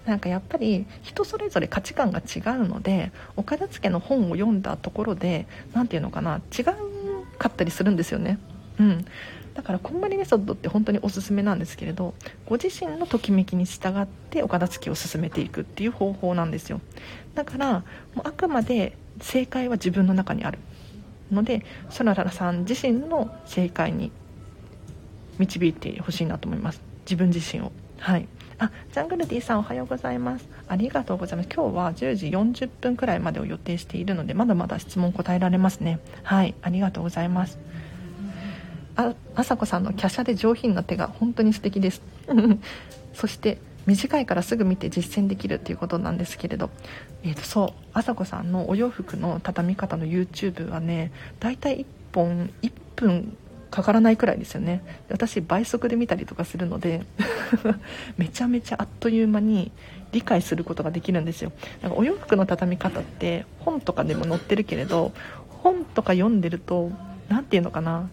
[0.06, 6.66] なんかやっぱり人それぞれ価値観が違うのでお片付けの本を読んだところで何て言うのかな違う
[7.40, 8.38] かったりするんですよね。
[8.80, 9.06] うん。
[9.56, 12.14] だからこんまりメソッドって本当におすすめなんですけれど
[12.46, 16.82] ご自身のときめきに従ってお片付けを進めていくっていう方法なんですよ。
[17.34, 17.72] だから
[18.14, 20.60] もうあくまで正解は自分の中にある
[21.32, 24.12] のでソララさん自身の正解に
[25.40, 26.82] 導いてほしいなと思います。
[27.06, 27.72] 自分自身を。
[28.00, 28.28] はい。
[28.58, 30.48] あジャングルディさんおはようございます。
[30.68, 31.50] ありがとうございます。
[31.54, 36.00] 今日は10時40分くらいまでを予定しているのでまだまだ質問答えられますね。
[36.24, 36.56] はい。
[36.62, 37.58] ありがとうございます。
[38.96, 42.02] あさこさんの華奢で上品な手が本当に素敵です。
[43.14, 46.70] そして短いからすぐ見て実践できるっていうことなんですけれど、
[47.24, 53.38] えー、とそうあさこさんのお洋服の畳み方の YouTube はねだいたい1本1分
[53.70, 54.82] かからないくらいですよね。
[55.10, 57.02] 私倍速で見たりとかするので
[58.18, 59.72] めちゃめちゃあっという間に
[60.14, 61.52] 理解することができるんですよ。
[61.82, 65.12] なんかお洋服の畳み方って本とかでも載ってるけれど
[65.50, 66.90] 本とか読んでると
[67.28, 68.10] 何て言うのかな。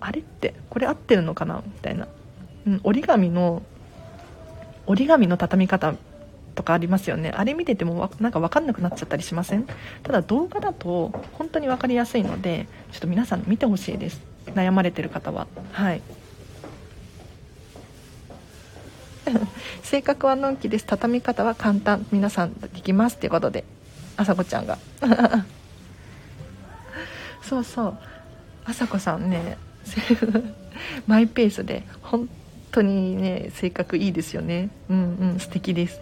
[0.00, 2.08] あれってこれ合ってるのかなみたいな、
[2.66, 3.62] うん、折り紙の
[4.86, 5.94] 折り紙の畳み方
[6.54, 7.30] とかありますよね。
[7.30, 9.66] あれ見ててもなんか分かんなくなっちゃったりしません？
[10.02, 14.20] ただ動画だと本当に分かりやすいのでちょっと皆さん見てほしいです。
[14.54, 15.46] 悩まれてる方は。
[15.72, 16.02] はい。
[19.84, 20.86] 性格はのんきです。
[20.86, 22.06] 畳み方は簡単。
[22.10, 23.64] 皆さんできますっていうことで
[24.16, 24.78] あさこちゃんが。
[27.42, 27.98] そうそう。
[28.64, 29.56] あさこさんね
[31.06, 32.28] マイペースで本
[32.70, 34.70] 当にね性格いいですよね。
[34.88, 36.00] うんうん素敵です。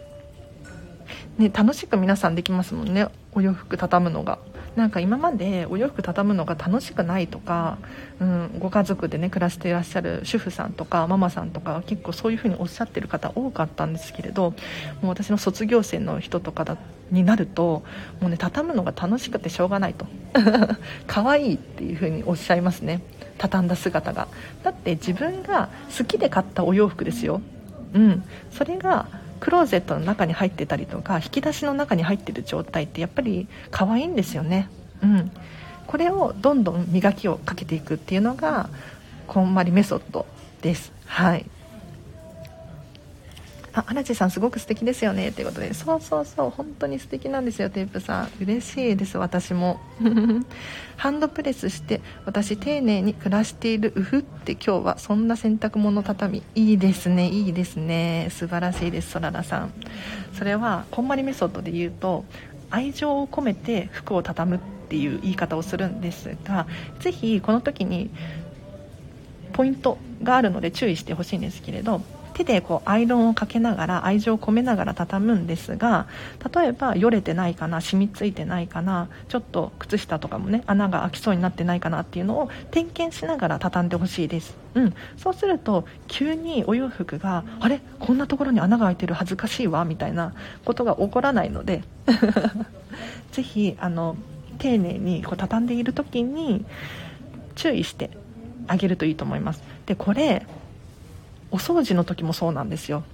[1.39, 3.09] ね楽しく皆さんできますもんね。
[3.33, 4.39] お洋服畳むのが。
[4.77, 7.79] なんか今までお洋服畳むのが楽しくないとか、
[8.21, 14.51] うん、ご家族でね暮らしていらっしゃる主婦さんとかママさんとか結構そういう風におっしゃってる方多かったんですけれど
[15.01, 16.77] もう私の卒業生の人とかだ
[17.11, 17.85] になると
[18.21, 20.07] もうね畳むのが楽しくてしょうがないと。
[21.07, 23.01] 可愛いっていう風におっしゃいますね。
[23.39, 24.29] 畳んだ姿が。
[24.63, 27.41] だって自分が好きで買ったお洋服ですよ。
[27.95, 28.25] うん。
[28.51, 29.07] それが
[29.41, 34.69] クローゼットの中に入ってたりとか引き出しの中に入ってる状態ってやっぱり可愛いんですよね。
[35.03, 35.31] うん。
[35.87, 38.69] これをどんどん磨きをかけていくっていうのが
[39.27, 40.27] こんまりメソッド
[40.63, 40.93] です。
[41.05, 41.47] はい。
[43.77, 48.29] あ荒地さんすごく素敵ですよねということでそうそうそう本当に素敵なんですよテープさん。
[48.41, 49.79] 嬉しいです私も。
[50.97, 56.43] ハンドプレスして私丁寧に暮らしているうふって今日はそんな洗濯物畳。
[56.55, 58.29] いいですねいいですね。
[58.31, 59.73] 素晴らしいですそららさん。
[60.33, 62.25] それはこんまりメソッドで言うと
[62.71, 66.67] 愛情を込めて服を畳むっていう言い方をするんですが
[67.01, 68.11] ぜひこの時に
[69.53, 72.03] ポイントがあるので注意してほしいんですけれど
[72.37, 76.07] 手でこうアイロンをかけながら愛情を込めながら畳むんですが
[76.55, 87.81] 例えばよれてないかな染みついてないかなちょっと靴下とかもね穴が開きそうになってないかなっていうのを点検しながら畳んでほしいです、うん、そうすると急にお洋服があれ？
[88.01, 90.35] こんなところに穴が開いてる恥ずかしいわみたいな
[90.67, 91.85] ことが起こらないので
[93.33, 94.15] ぜひあの
[94.59, 96.67] 丁寧にこう畳んでいる時に
[97.55, 98.11] 注意して
[98.67, 99.63] あげるといいと思います。
[99.87, 100.47] でこれ
[101.51, 103.05] お掃除の時もそうなんですよ。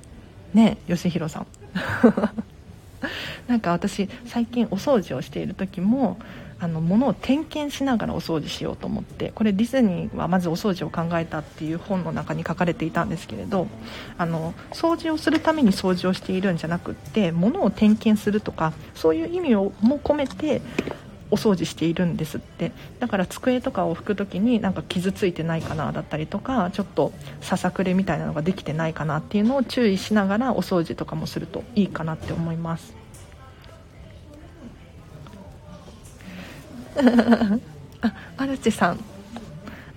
[0.55, 1.47] ね吉弘さん。
[3.49, 6.19] なんか私最近お掃除をしている時も
[6.63, 13.67] あの物を点検しながらお掃除しようと思ってこれディズニーはまずお掃除を考えたっていう本の中に書かれていたんですけれど
[14.17, 20.63] あの掃除をするために掃除をしているんじゃなくって物を点検するとかそういう意味をも込めて
[21.33, 22.73] お掃除しているんですって。
[23.01, 32.95] だから机とかを拭く時になんか傷ついてないかなだったりとかちょっとささくれみたいなのができてないかなっていうのを注意しながらお掃除とかもするといいかなって思います。
[38.03, 39.01] あ荒地さん。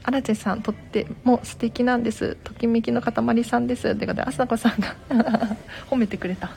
[0.03, 2.37] 荒地さんとっても素敵なんです。
[2.43, 3.89] ときめきの塊さんです。
[3.89, 4.95] ってことであさこさんが
[5.89, 6.51] 褒めてくれた。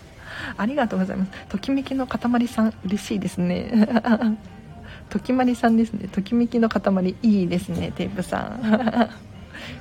[0.57, 1.33] ありがとうございます。
[1.49, 3.89] ときめきの塊さん嬉しいですね。
[5.11, 6.09] ときまりさんですね。
[6.09, 7.15] ときめきの塊。
[7.23, 9.11] いいですねテープさん。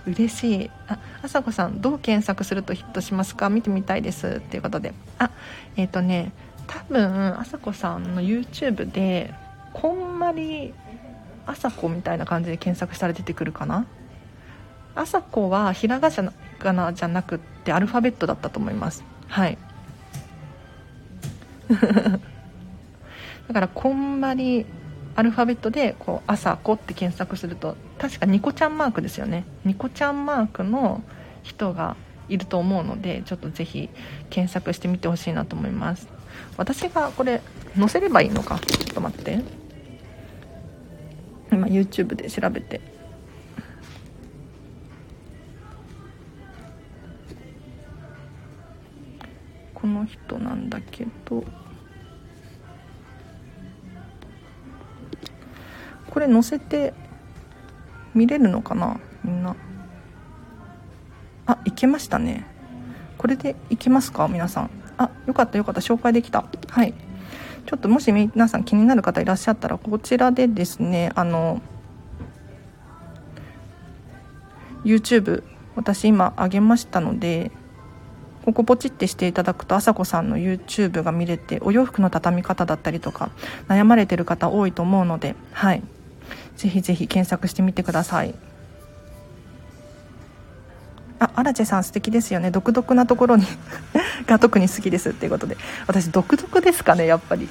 [0.08, 0.72] 嬉しい。
[0.88, 3.50] ああさこさんどう検索するとヒットしますか？
[3.50, 4.28] 見てみたいです。
[4.28, 4.94] っていうことで。
[5.20, 5.30] あ
[5.76, 6.32] えっ、ー、とね
[6.68, 9.34] 多分あさこさんの YouTube で
[9.74, 10.74] こんまり
[11.46, 13.86] あさこみたいな感じで検索したら出てくるかな？
[14.96, 16.10] あさこはひらが
[16.74, 19.04] なじゃなくってアルファベットだったと思います。
[19.28, 19.58] はい。
[21.70, 24.66] だからこんまり
[25.18, 29.46] アルファベットでこう「朝子」って検索すると確かニコちゃんマークですよね。
[29.66, 31.02] ニコちゃんマークの
[31.42, 31.98] 人が
[32.30, 33.90] いると思うのでちょっとぜひ
[34.30, 36.08] 検索してみてほしいなと思います。
[36.56, 37.42] 私がこれ
[37.76, 38.60] 載せればいいのか？
[38.60, 39.42] ちょっと待って。
[41.52, 42.80] 今 YouTube で調べて。
[49.74, 51.44] この人なんだけど。
[56.10, 56.94] これ載せて
[58.14, 59.00] 見れるのかな？
[59.24, 59.56] みんな。
[61.46, 62.46] あいけましたね。
[63.18, 64.28] これでいけますか？
[64.28, 64.70] 皆さん。
[64.98, 65.82] あよかったよかった。
[65.82, 66.46] 紹介できた。
[66.70, 66.94] はい。
[67.66, 71.62] ちょっともし皆さん気になる方いらっしゃったらこちらでですねあの
[74.86, 75.44] YouTube
[75.76, 77.52] 私今上げましたので
[78.46, 83.32] ここポチってしていただくとあさこさんの YouTube が見れてお洋服の畳み方だったりとか
[83.68, 85.84] 悩まれてる方多いと思うのではい。
[86.58, 88.34] ぜひぜひ検索してみてください。
[91.20, 92.52] あアラチェさん素敵ですよね。
[92.52, 93.46] 独特なところに
[94.28, 95.58] が特に好きですっていうことで。
[95.88, 97.50] 私独特ですかねやっぱり。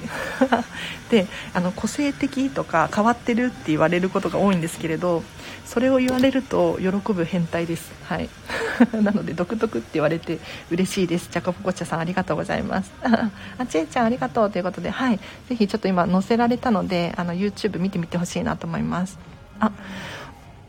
[1.09, 5.23] であの個性的とか変わってるって言われることが多いんですけれど
[5.65, 7.91] それを言われると喜ぶ変態です。
[8.03, 8.29] はい。
[9.01, 10.39] なので独特って言われて
[10.71, 11.27] 嬉しいです。
[11.29, 12.91] チャコポコチャさんありがとうございます。
[13.01, 15.19] あちえちゃんありがとうということではい。
[15.49, 19.19] ぜひちょっと今載せられたのであの YouTube 見てみてほしいなと思います。
[19.59, 19.71] あ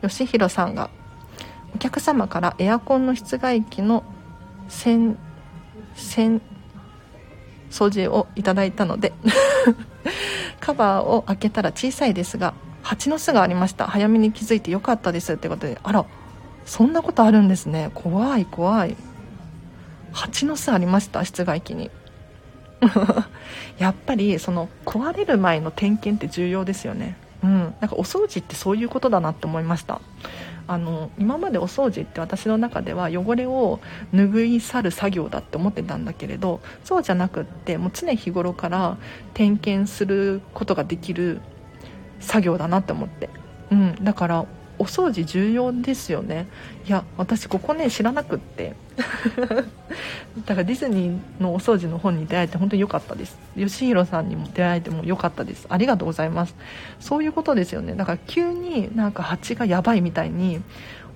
[0.01, 0.89] 吉弘さんが
[1.75, 4.03] お客様からエアコンの室外機の
[4.67, 5.17] 洗
[5.95, 6.41] 洗
[7.69, 9.13] 掃除をいただいたので
[10.59, 13.87] カバーを開けたら小さいですが蜂の巣がありました。
[13.87, 15.33] 早めに気づいてよかったです。
[15.33, 16.05] ってことであら
[16.65, 17.91] そんなことあるんですね。
[17.93, 18.95] 怖い怖い。
[20.11, 21.91] 蜂の巣ありました室外機に。
[23.77, 27.15] やっぱりその壊れる前の点検って重要ですよね。
[27.43, 27.75] うん。
[27.79, 30.01] なんかお掃除ってそういうことだなって思いました。
[30.69, 33.79] あの今までお掃除って私の中では汚れを
[34.13, 38.97] 拭い去る作業だって思ってたんだけれどそうじゃなくってもう常日頃から
[39.33, 41.41] 点検することができる
[42.19, 43.31] 作業だなって思って、
[43.71, 44.45] うん、だから
[44.79, 46.47] お掃除重要ですよね。
[46.87, 48.75] いや私ここね知らなくって。
[50.45, 53.37] だからディズニーのお掃除の本に出会えて本当に良かったです。
[53.57, 55.67] 吉弘さんにも出会えても良かったです。
[55.69, 56.55] ありがとうございます。
[56.99, 57.93] そういうことですよね。
[57.95, 60.61] だから急になんか蜂がやばいみたいに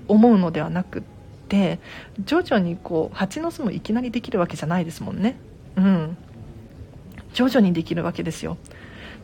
[0.08, 1.02] 思うのではなくっ
[1.48, 1.80] て
[2.20, 5.38] 徐々にこう蜂の巣もいきなりできるわけじゃないですもんね。
[5.78, 6.18] うん。
[7.34, 8.58] 徐々にできるわけですよ。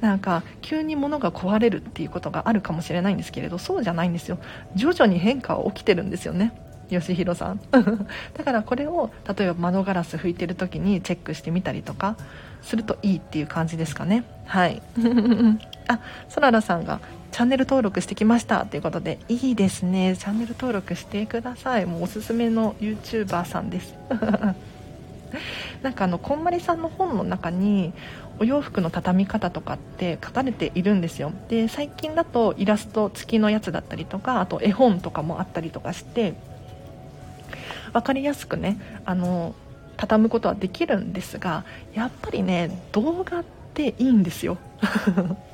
[0.01, 4.39] なんか急に物が壊れるっていうことがあるかもしれないんですけれどそうじゃないんですよ。
[4.75, 6.53] 徐々に変化は起きてるんですよね。
[6.89, 7.59] 吉弘さん。
[7.71, 12.17] だからこれを例えば窓ガラス拭いてる時にチェックしてみたりとか
[12.61, 14.23] するといいっていう感じですかね。
[14.45, 14.81] はい。
[15.87, 16.99] あそららさんが
[17.31, 20.15] チャンネル登録してきましたということでいいですね。
[20.17, 21.85] チャンネル登録してください。
[21.85, 23.95] もうおすすめの YouTuber さんです。
[25.83, 27.93] なんかあのこんまりさんの本の中に
[28.39, 31.33] お洋服の畳み方とかって書かれているんですよ。
[31.49, 36.33] で最近だとイラスト付きのやつだったりとかあと絵本とかもあったりとかして
[37.93, 39.55] 分かりやすくねあの
[39.97, 44.57] 畳むことはできるんですがやっぱりね動画っていいんですよ。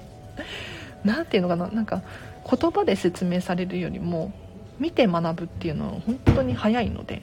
[1.04, 2.02] 何ていうのかななんか
[2.50, 4.32] 言葉で説明されるよりも
[4.80, 7.22] 見て学ぶっていうのは本当に早いので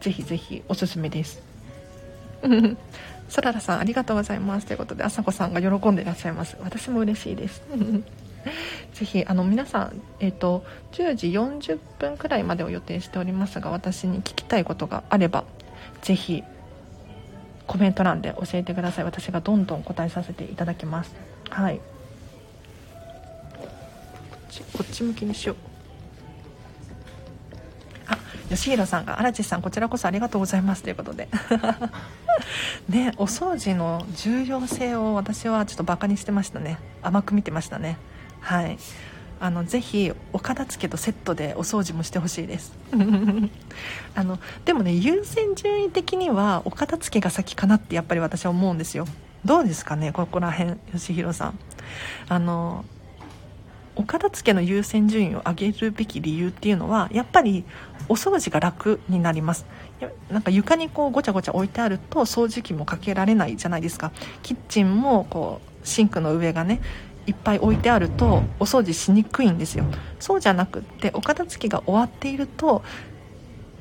[0.00, 1.42] ぜひぜひおすすめです。
[3.28, 4.66] そららさんありがとうございます。
[4.66, 6.56] ということであさこさんが喜んでいらっしゃいます。
[6.62, 7.62] 私も嬉しいです。
[8.94, 15.44] ぜひあの皆さん、えーと、10時40分くらいまでを予定しておりますが私に聞きたいことがあれば
[16.02, 16.44] ぜひ
[17.66, 19.04] コメント欄で教えてください。
[19.04, 21.12] 私がどんどん答えさせていただきます。
[21.50, 21.80] はい。
[24.72, 25.73] こっち向きにしよう。
[28.56, 31.28] 吉弘さんが「荒地さんこちらこそありがとうございます」ということで。
[32.88, 36.78] ねお掃除の重要性を私はちょっとバカにしてましたね。
[37.02, 37.96] 甘く見てましたね。
[38.40, 38.78] はい。
[39.40, 42.72] あのぜひお片付けとセットでお掃除もしてほしいです。
[44.14, 49.06] あのでもね優先順位的にはお片付けが先かなってやっぱり私は思うんですよ。
[49.44, 51.58] どうですかねここら辺吉弘さん。
[52.28, 52.84] あの
[53.96, 57.64] お片付けの優先順位を上げるべき理由っていうのはやっぱり
[58.08, 59.66] お掃除が楽になります。
[60.30, 64.12] なんか床にこうごちゃごちゃ置いてあると掃除機もかけられないじゃないですか。
[64.42, 66.80] キッチンもこうシンクの上がね
[67.26, 69.84] いっぱい置いてあるとお掃除しにくいんですよ。
[70.20, 72.82] そうじゃなくってお片付けが終わっていると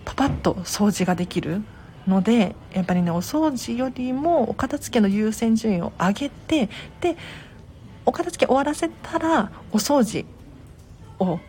[0.05, 1.61] パパッと掃除ができる
[2.07, 6.69] のでやっぱりねお掃除よりもお片付けの優先順位を上げて
[7.01, 7.17] で
[8.05, 10.25] お片付け終わらせたらお掃除
[11.19, 11.39] を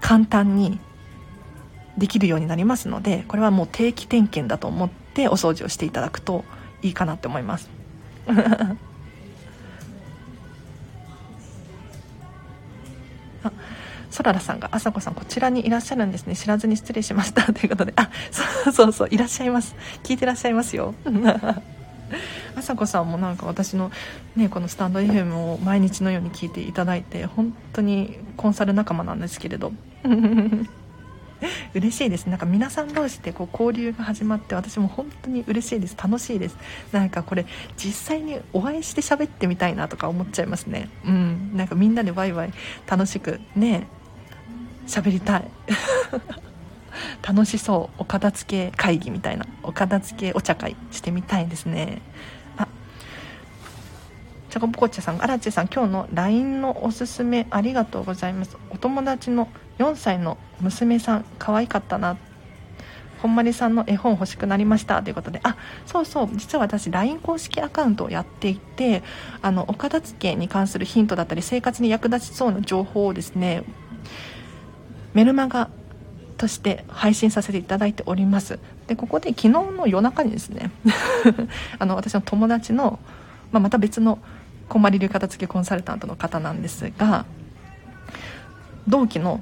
[0.00, 0.80] 簡単に
[1.98, 6.44] できるようになりますのでこれはもう定期点検だと思ってお掃除をしていただくと
[6.82, 7.70] いいかなって思います
[13.44, 13.52] あ
[14.12, 16.36] そららさんが、あさこさん、こちらにいらっしゃるんですね。
[16.36, 17.44] 知らずに失礼しました。
[17.50, 19.74] ということで、あ、そう そうそう、いらっしゃいます。
[20.02, 20.94] 聞いてらっしゃいますよ。
[22.54, 23.90] あさこさんもなんか私の、
[24.36, 29.72] ね、このスタンド FM を毎日のように聞いていただいて、本当にコンサル仲間なんですけれど。
[31.74, 32.26] 嬉しいです。
[32.26, 35.96] なんか皆さん同士でこう交流が始まって私も本当に嬉しいです。
[35.96, 36.56] 楽しいです。
[36.92, 40.88] なんかこれ実際にお会いして喋ってみたいなとか思っちゃいますね。
[41.04, 41.50] うん。
[41.54, 42.52] なんかみんなでワイワイ
[42.86, 43.86] 楽しくね
[44.86, 45.44] 喋りたい。
[47.26, 47.96] 楽しそう。
[47.98, 49.46] お片付け会議みたいな。
[49.62, 52.02] お片付けお茶会してみたいですね。
[52.56, 52.68] あ
[54.50, 58.56] チョコポコッチャさん、荒地さん、今日の LINE のおすすめありがとうございます。
[58.70, 59.48] お友達の
[59.78, 62.16] 4歳の娘さん可愛かったな。
[63.22, 65.00] ほんまりさんの絵本欲しくなりました。
[65.02, 65.56] ということであ
[65.86, 66.28] そうそう。
[66.34, 69.02] 実は私 LINE 公式アカウントをやっていて
[69.42, 73.62] あのお片付けに関するヒントだったり生活に役立ちそうな情報をですね
[75.14, 75.70] メルマガ
[76.36, 78.58] として配信させていただいております。
[78.88, 80.72] でここで昨日の夜中にですね
[81.78, 82.98] あの私の友達の、
[83.52, 84.18] まあ、また別の
[84.68, 87.24] こんまり流片付けコンサルタントの方なんですが
[88.88, 89.40] 同期の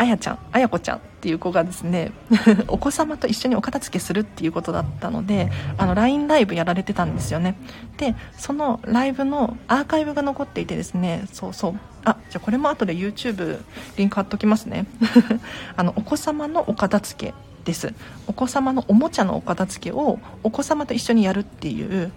[0.00, 2.10] あやちゃんあやこちゃんっていう子がですね
[2.68, 7.54] お子様と一緒にお片付けするっていうことだったのであの LINE ライブやられてたんですよね。
[7.98, 11.74] でそのライブのアーカイブが残っていてですねそうそう。
[12.06, 13.58] あじゃあこれも後で YouTube
[13.98, 14.86] リンク貼っときますね。
[15.76, 17.34] あのお子様のお片付け
[17.66, 17.92] です。
[18.26, 22.10] お子様のおもちゃのお片付けをお子様と一緒にやるっていう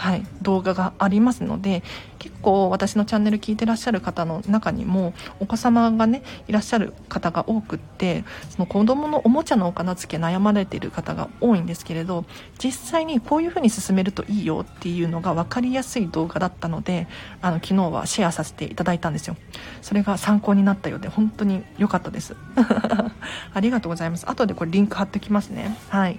[0.00, 1.82] はい、動画がありますので
[2.18, 12.24] 結構私のチャンネル聞いてらっしゃる方の中にもお子様がねいらっしゃる方が多くってその子供のおもちゃのお片付け悩まれている方が多いんですけれど
[12.58, 17.06] 実際にこういう風に進めるといいよっていうのが分かりやすい動画だったので
[17.42, 19.36] あの昨日はシェアさせていただいたんですよ。
[19.82, 22.36] それが参考になったようで本当に良かったです。
[23.52, 24.26] ありがとうございます。
[24.30, 25.76] 後でこれリンク貼っておきますね。
[25.90, 26.18] はい。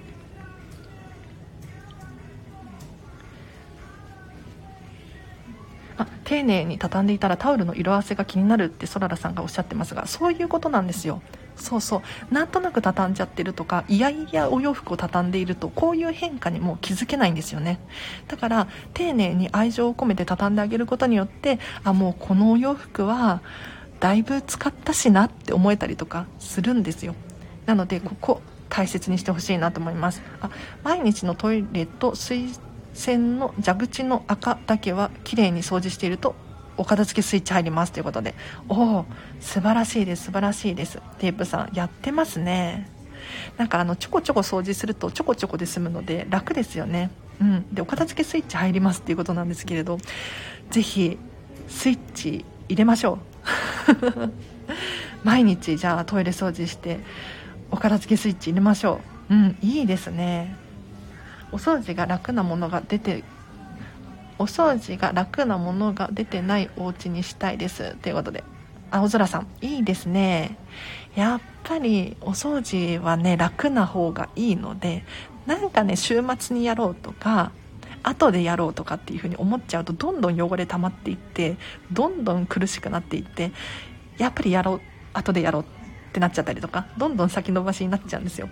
[6.24, 11.22] 丁寧に畳んでいたらタオルの色あせが気になるってそららさんがおっしゃってますがそういうことなんですよ
[11.56, 11.80] そう。
[11.80, 17.78] そうなんとなく畳んじゃってるとかいやいやお洋服を畳んでいるとこういう変化にも気づけないんですよね。
[18.28, 23.42] だから丁寧に愛情を込めて畳んであげることによってあもうこのお洋服は
[24.00, 27.14] だいぶ使ったしなって思えたりとかするんですよ。
[27.66, 30.22] なのでここ大切にしてほしいなと思います。
[30.40, 30.50] あ
[30.82, 32.58] 毎日のトイレと水
[32.94, 36.34] 洗の蛇口の赤だけは綺麗に掃除していると
[36.76, 38.34] お片付けスイッチ入りますということで。
[38.68, 39.04] おお
[39.40, 40.24] 素晴らしいです。
[40.24, 41.00] 素晴らしいです。
[41.18, 42.90] テープさんやってますね。
[43.56, 47.10] なんかあのちょこちょこ掃除するとちょこちょこで済むので楽ですよね。
[47.40, 47.74] うん。
[47.74, 49.98] でお片付けスイッチ入りますっていうことなんですけれど
[50.70, 51.18] ぜひ
[51.68, 53.18] スイッチ入れましょ
[54.20, 54.32] う。
[55.24, 57.00] 毎日じゃあトイレ掃除して
[57.70, 59.34] お片付けスイッチ入れましょう。
[59.34, 60.56] うんいいですね。
[61.52, 63.22] お掃除が楽なものが出て
[64.38, 67.94] お掃除が楽なものが出てないお家にしたいです。
[67.96, 68.42] ということで。
[68.92, 70.58] 青空さんいいですね。
[71.16, 75.04] やっぱりお掃除はね楽な方がいいので
[75.46, 77.52] なんかね週末にやろうとか
[78.02, 81.56] 後でやろうとかっていう風に思っちゃうとどんどん汚れ溜まっていって
[81.90, 83.52] どんどん苦しくなっていって
[84.18, 84.80] やっぱりやろう
[85.14, 85.66] 後でやろうっ
[86.12, 88.50] てなっちゃったりとかどんどん先延ばしになっちゃうんですよ。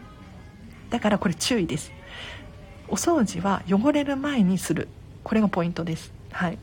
[0.88, 1.92] だからこれ注意です。
[2.90, 4.88] お掃除は汚れる前にする。
[5.22, 6.12] これがポイントです。
[6.32, 6.58] はい。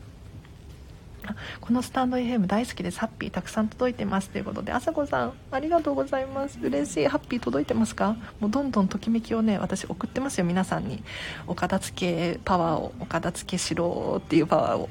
[1.60, 4.30] このスタンド FM 大好きですハッピーたくさん届いてます。
[4.30, 6.58] ということであさこさんありがとうございます。
[6.62, 7.06] 嬉しい。
[7.06, 8.16] ハッピー届いてますか？
[8.40, 11.02] もうどんどんときめきをね私送ってますよ皆さんに。
[11.46, 14.88] お片付けパワーをお片付けしろっていうパワーを。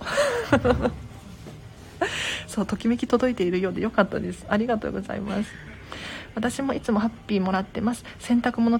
[2.47, 4.45] そうときめき届いているようでよかったです。
[4.49, 5.51] ありがとうございます。
[6.35, 8.03] 私もいつもハッピーもらってます。
[8.19, 8.77] 洗濯物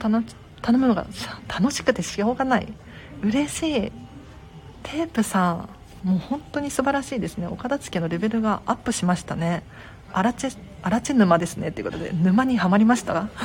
[0.61, 1.05] 頼むのが
[1.47, 2.73] 楽しくてしょうがない。
[3.21, 3.91] 嬉しい。
[4.83, 5.69] テープさん
[6.07, 7.47] もう本当に素晴らしいですね。
[7.47, 9.63] お片付けのレベルがアップしましたね。
[10.13, 13.27] アラチェアラチェ沼ですねということで沼にはまりました？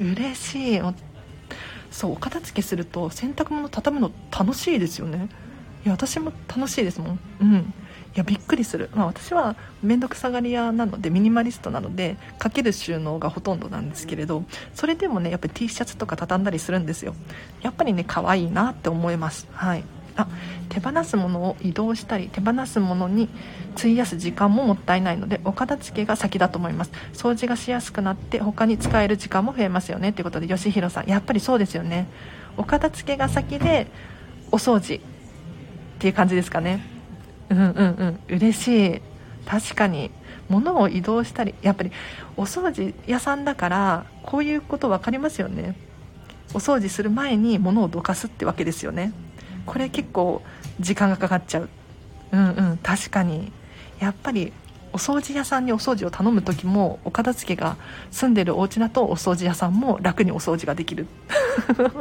[0.00, 0.80] 嬉しい。
[1.90, 5.28] そうお片付けすると洗濯物畳むの楽しいですよね。
[5.84, 7.18] いや私も楽しいですもん。
[7.40, 7.74] うん。
[8.14, 14.44] いやびっくりする、まあ、私は面倒くさがり屋なのでミニマリストなのでかける収納がほとんどなんですけれど
[14.74, 17.14] それでもねやっぱり T シャツとか畳んだりするんですよ。
[17.62, 19.46] やっぱりね可愛いなって思います。
[19.52, 19.84] はい。
[20.16, 20.26] あ
[20.68, 23.28] 手放すものを移動したり手放すものに
[23.76, 26.90] 費やす時間ももったいないのでお片付けが先だと思います。
[27.12, 31.06] 掃除がしやすくなって他に使える時間も増えますよねということで吉弘さん。
[31.06, 32.08] やっぱりそうですよね。
[32.56, 33.86] お片付けが先で
[34.50, 35.00] お掃除っ
[36.00, 36.99] ていう感じですかね。
[37.50, 38.36] うんうんうん。
[38.36, 39.02] 嬉しい。
[39.46, 40.10] 確かに。
[40.48, 41.92] 物を移動したりやっぱり
[42.36, 45.76] お掃除屋さんだからこういうこと分かりますよね。
[46.52, 49.12] お掃除する前に物をどかすってわけですよね。
[49.66, 50.42] これ結構
[50.80, 51.68] 時間がかかっちゃう。
[52.32, 52.78] うんうん。
[52.82, 53.52] 確かに。
[54.00, 54.52] やっぱり
[54.92, 57.76] お掃除屋さんにお掃除を頼む時もお片付けが
[58.10, 61.06] 住んでるお家だとお掃除屋さんも楽にお掃除ができる。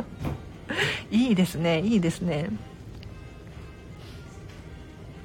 [1.12, 1.82] いいですね。
[1.82, 2.50] いいですね。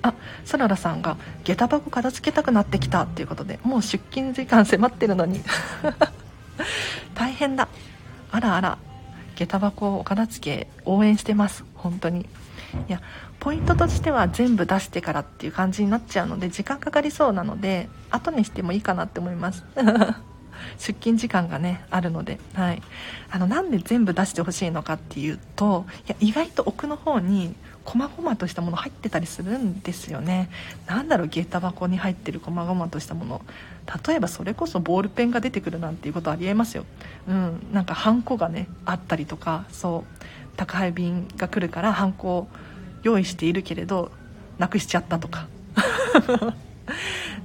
[0.05, 0.13] あ
[0.45, 5.41] サララさんが下駄箱片付けたくなってきたっていうことでもう出勤時間迫ってるのに。
[7.15, 7.69] 大変だ。
[8.31, 8.79] あらあら
[9.35, 11.65] 下駄箱お片付け応援してます。
[11.75, 12.21] 本当に。
[12.21, 13.01] いや
[13.41, 19.65] ポイントとしては全部出してからっていう感じになっちゃうので時間かかりそうなので後にしてもいいかなって思います。
[20.79, 22.83] 出勤時間がねあるので、はい、
[23.31, 27.55] あのなんで全部出してほしいのかっていうといや意外と奥の方に
[27.85, 30.49] 細々としたもの入ってたりするんですよね。
[30.87, 33.43] 何だろう下駄箱に入ってる細々としたもの。
[34.07, 36.85] 例えばそれこそボールペンが出てくるなんていうことありえますよ。
[37.29, 42.49] うんなんかハンコがねあったりとかそう宅配便が来るからハンコを
[43.03, 44.11] 用意しているけれど
[44.59, 45.47] なくしちゃったとか。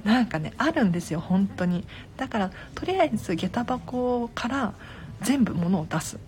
[0.04, 1.86] なんかねあるんですよ本当に。
[2.16, 4.72] だからとりあえず下駄箱から
[5.20, 6.18] 全部物を出す。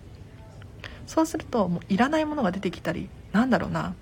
[1.07, 3.95] そうするともういらないものが出てきたりなんだろうな。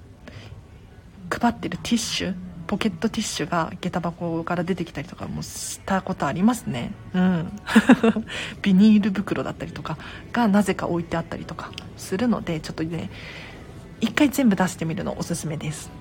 [1.40, 2.36] 配ってるティッシュ
[2.68, 6.94] ポケットティッシュが下駄箱から出てきたりとかもしたことありますね。
[7.14, 7.60] うん。
[8.62, 9.98] ビニール袋だったりとか
[10.32, 13.10] がなぜか置いてあったりとかするのでちょっとね
[14.00, 15.92] 一回全部出してみるのおすすめです。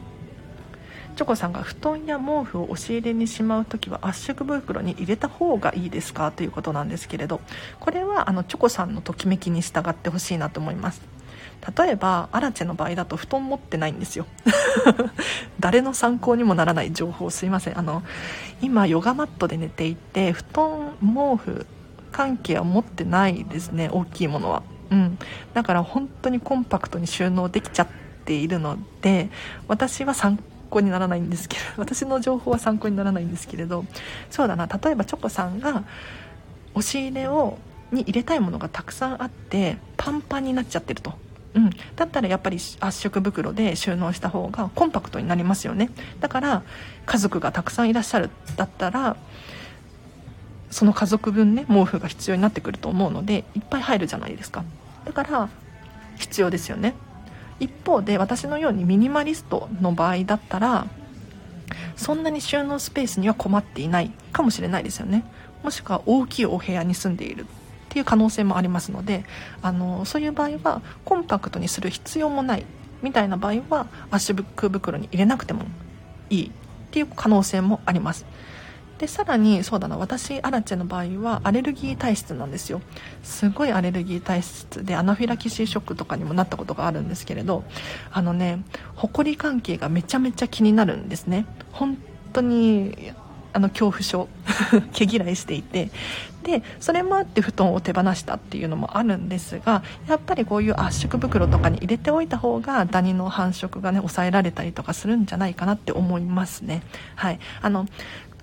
[1.16, 6.31] チョコさんが布団や毛布を押し入れにしまう時は圧縮袋に入れた方がいいですか？
[6.31, 7.41] ということなんですけれど
[7.81, 11.03] これはあのチョコさんのときめきに従ってほしいなと思います。
[11.77, 14.27] 例えばアラチェの場合だと布団持ってないんですよ。
[15.61, 17.79] 誰の参考にもならない情報すいません。
[17.79, 18.03] あの
[18.63, 21.67] 今ヨガマットで寝ていて布団毛布
[22.13, 24.63] 関係は持ってないですね大きいものは。
[24.91, 25.19] うん。
[25.53, 27.89] だから本当にコンパクトに収納できちゃっ
[28.25, 29.31] ているので
[29.69, 30.39] 私は参
[30.71, 33.85] 考にならないんですけど 私の情報は参考にならないんですけれど
[34.31, 34.67] そうだな。
[34.67, 35.85] 例えばチョコさんが
[36.75, 37.59] 押し入れを
[37.93, 41.15] に入れたいものがたくさんあってパンパンになっちゃってると、
[41.53, 45.90] うん、だったらやっぱり圧縮袋で収納した方がコンパクトになりますよね。
[46.20, 46.62] だから
[47.07, 49.16] 家族がたくさんいらっしゃるだったら
[50.70, 54.64] その家族分ね毛布が必要になってくると思うのでいっぱい入るじゃないですか。
[55.05, 55.48] だから
[56.18, 56.94] 必要ですよね。
[57.59, 60.86] 一方で私のようにミニマリストの場合だったら
[61.96, 65.24] そんなに収納スペースには困っていないかもしれないですよね。
[65.62, 67.46] もしくは大きいお部屋に住んでいる。
[67.91, 69.24] っていう可能性もありますので
[69.62, 72.64] あのそういう場合はコンパクトにする必要もない
[73.03, 75.64] みたいな場合は圧縮袋に入れなくても
[76.30, 76.51] いいっ
[76.93, 78.26] ていう可能性もあります。
[78.99, 82.80] でさらにそうだな私アラチェの場合はアレルギー体質なんですよ。
[83.24, 87.64] すごいアレルギー体質でアナフィラキシーショックとかにもなったことがあるんですけれど
[88.12, 88.62] あのね
[88.95, 91.47] ほこり関係がめちゃめちゃ気になるんですね。
[91.72, 91.97] 本
[92.34, 93.12] 当に
[93.53, 94.28] あの恐怖症
[94.93, 95.91] 毛嫌いしていて
[96.43, 106.82] でそれもあって布団を手放したっていうのもあるんですがやっぱりこういう圧縮袋とかに入れておいた方がダニの繁殖がね抑えられたりとかするんじゃないかなって思いますね。
[107.14, 107.41] はい。
[107.61, 107.86] あの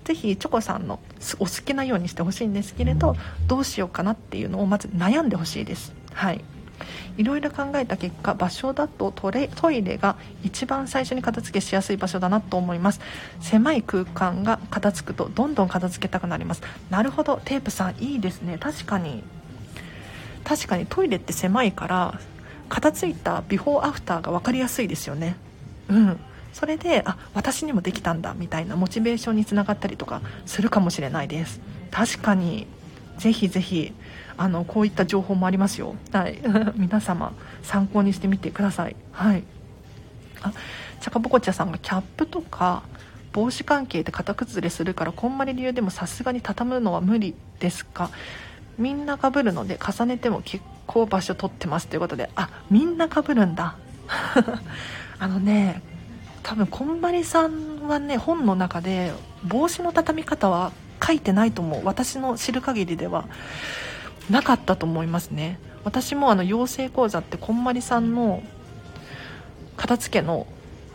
[0.04, 1.00] ぜひチョコさんの
[1.38, 3.14] お好きなようにしてほしいんですけれど
[3.46, 5.92] どうしようかなっていうのをまず悩んでほしいです。
[6.14, 6.42] はい。
[7.18, 13.00] いろいろ考えた結果場所だとトレトイレが一番最初に片付けしやすい場所だなと思います。
[13.40, 16.62] 狭い空間が片付くとどんどん片付けたくなります。
[16.90, 17.40] なるほど。
[17.44, 18.56] テープさんいいですね。
[18.56, 19.24] 確かに。
[20.44, 22.20] 確かにトイレって狭いから
[22.68, 25.36] 片付いたビフォーアフターが分かりやすいですよね。
[25.88, 26.20] うん。
[26.52, 31.60] それであ私にもできたんだみたいなモチベーションにつながったりとかするかもしれないです。
[31.90, 32.66] 確かに。
[33.18, 33.92] ぜひぜひ。
[34.38, 36.38] あのこういった情報もありますよ、はい、
[36.76, 37.32] 皆様
[37.62, 38.96] 参考にしてみてください。
[39.12, 39.42] はい。
[40.40, 40.52] あ
[41.00, 42.82] チャカポコチャさんがキャップとか
[43.32, 48.10] 帽子関係で型崩れするからこんまり理由でもさすがに畳むのは無理ですか？
[48.78, 52.30] みんなかぶるので重ねても結構場所取ってますということで。
[52.36, 53.74] あみんなかぶるんだ。
[55.18, 55.82] あのね
[56.44, 59.12] 多分こんまりさんはね本の中で
[59.44, 60.70] 帽子の畳み方は
[61.04, 61.84] 書いてないと思う。
[61.84, 63.24] 私の知る限りでは。
[64.30, 65.58] なかったと思いますね。
[65.84, 68.42] 私もあの養成講座ってこんまりさんの
[69.76, 70.46] 片付けの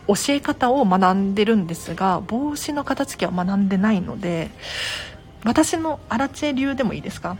[0.06, 4.50] 教え方を学んでるんですが帽子の片付けは学んでないので
[5.44, 7.36] 私のアラチェ流でもいいですか？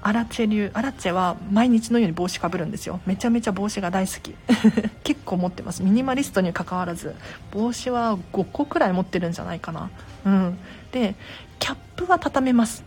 [0.00, 3.00] アラチェ流アラチェは毎日のように帽子かぶるんですよ。
[3.04, 4.34] めちゃめちゃ帽子が大好き。
[5.04, 5.82] 結構持ってます。
[5.82, 7.14] ミニマリストにかかわらず
[7.52, 9.90] 帽子は5個くらい持ってるんじゃないかな。
[10.24, 10.58] うん。
[10.92, 11.14] で
[11.58, 12.84] キャップは畳めます。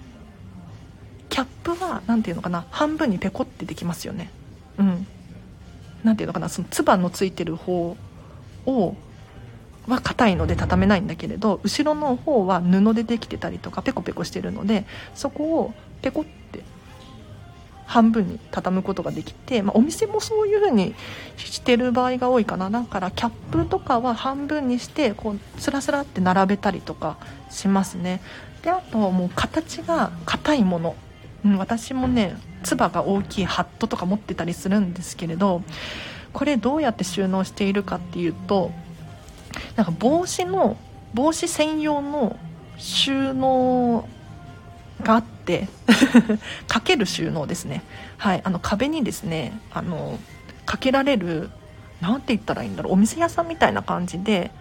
[1.32, 4.30] キャップは何ていうのかな半分にペコってできますよね。
[4.78, 5.08] うん。
[6.04, 7.96] 何ていうのかなそのつばのついてる方
[8.66, 8.96] を
[9.88, 16.64] は硬いので畳めないんだけれど後ろの方は布でできてたりとかペコペコしてるのでそこをペコって
[17.86, 20.94] 半分に畳むことができて、まあ、お店もそういう風に
[21.38, 22.70] してる場合が多いかな。
[22.70, 27.18] だからキャップとかは半分にしてこうスラスラって並べたりとか
[27.50, 28.22] しますね。
[28.64, 30.96] であともう形が硬いもの、
[31.44, 35.64] うん、私もねつばが大きいハットとか持ってたりするんですけれど
[36.34, 38.72] これどうやって収納しているかっていうと
[39.76, 40.78] なんか帽子の
[41.14, 42.38] 帽子専用の
[42.78, 44.08] 収納
[45.04, 45.68] があって
[46.68, 47.84] かける収納ですね。
[48.18, 50.20] はいあの壁にですねあの
[50.66, 51.50] かけられる
[52.02, 54.52] 何て言ったらいいんだろうお店屋さんみたいな感じで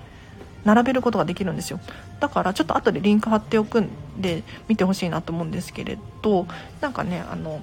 [0.64, 1.80] 並べることができるんですよ。
[2.20, 3.88] だからちょっと後でリンク貼っておくん
[4.20, 6.46] で見てほしいなと思うんですけれど
[6.80, 7.60] なんかねあの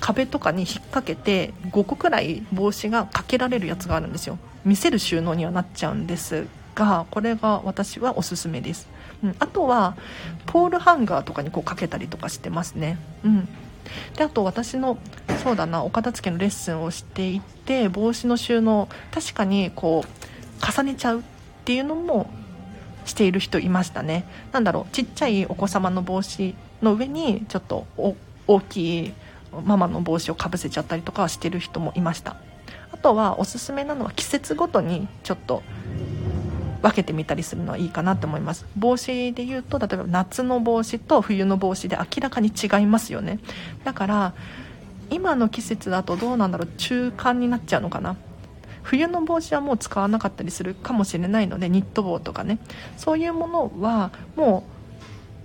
[0.00, 4.38] 壁とかに引っ掛けて5個くらい帽子がかけられるやつがあるんですよ。
[4.64, 8.88] 見せる収納にはなっちゃうんですがこれが私はおすすめです。
[9.22, 9.96] うん、あとは
[10.46, 12.98] ポールハンガーとかにこうかけたりとかしてますね。
[13.24, 13.48] うん。
[14.16, 14.98] であと私の
[15.42, 21.24] そうだなお片付けのレッスンをしていて帽子の収納確かにこう重ねちゃう
[21.64, 22.28] っていうのも
[23.06, 24.26] している人いましたね。
[24.52, 27.86] 何だろうちっちゃいお子様の帽子の上にちょっと
[28.46, 29.12] 大きい
[29.64, 32.36] ママの帽子をかぶせちゃったりとかしてる人もいました。
[32.92, 35.62] あとはおすすめなのは季節ごとにちょっと
[36.82, 38.66] 分けてみたりするのはいいかなって思います。
[38.76, 43.38] 帽子で言うと例えば夏の帽子と冬の帽子で明らかに違いますよね。
[43.84, 44.34] だから
[45.08, 48.16] 今の季節だとどうなんだろう中間になっちゃうのかな。
[48.84, 52.58] 冬の帽子はもう使わなかったりするかもしれないのでニット帽とかね。
[52.96, 54.64] そういうものはも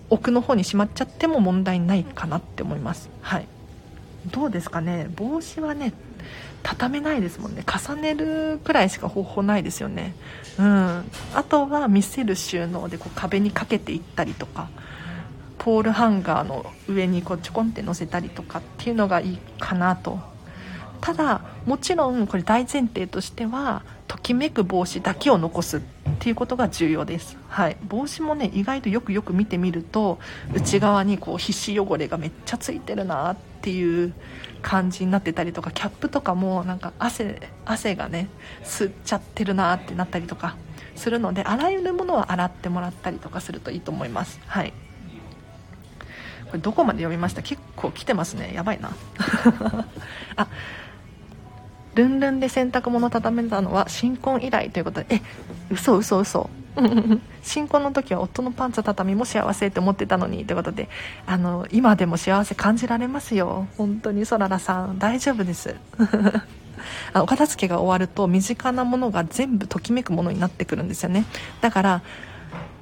[0.09, 3.09] う奥の方にしまっちゃっても問題ないかなって思います。
[3.21, 3.47] はい。
[4.31, 5.09] どうですかね。
[5.15, 5.93] 帽子はね
[6.61, 7.63] 畳めないですもんね。
[7.65, 10.15] 重ねるくらいしか方法ないですよね。
[10.57, 11.09] うん。
[11.33, 14.69] あとは見せる収納でこう壁にかけていったりとか
[15.59, 20.19] ポールハンガーの上にこうちょこんって乗せたりとかっていうのがいいかなと
[21.01, 25.81] ただもちろんこれ大前提としてはときめく帽子だけを残すっ
[26.19, 30.19] ていうことが重要です、はい、帽子もね意外とよくよく見てみると
[30.53, 34.13] 内側にこう皮脂汚れがめっちゃついてるなっていう
[34.61, 38.27] 感じになってたりとかキャップとかもなんか汗汗がね
[38.63, 40.57] 吸っちゃってるなってなったりとか
[40.95, 44.39] するのであらゆるものは洗ってもらったりとかするといいと思います。
[44.47, 44.73] はい。
[46.47, 47.43] これどこまで読みました？
[47.43, 48.51] 結構来てますね。
[48.53, 48.91] やばいな。
[50.35, 50.47] あ
[51.95, 55.21] ルンルンで洗濯物畳めたのは新婚以来ということでえ
[55.69, 56.49] 嘘嘘嘘。
[57.43, 60.87] 新婚の時は夫のパンツ畳みも幸せって思ってたのにということで
[61.25, 63.67] あの今でも幸せ感じられますよ。
[63.77, 64.99] 本当にそららさん。
[64.99, 65.75] 大丈夫です。
[67.13, 71.25] あお片付けが終わると身近なものが全部ときめくものになってくるんですよね。
[71.61, 72.01] だから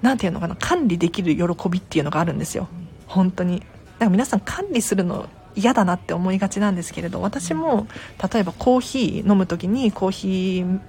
[0.02, 2.68] 何ていうのかな管理できる喜びっていうのがあるんですよ。
[3.08, 3.60] 本当に。
[3.60, 3.70] だか
[4.06, 5.28] ら皆さん管理するの
[5.58, 7.88] 嫌だなって思いがちなんですけれど私も
[8.32, 10.80] 例えばコーヒー飲む時にコーヒー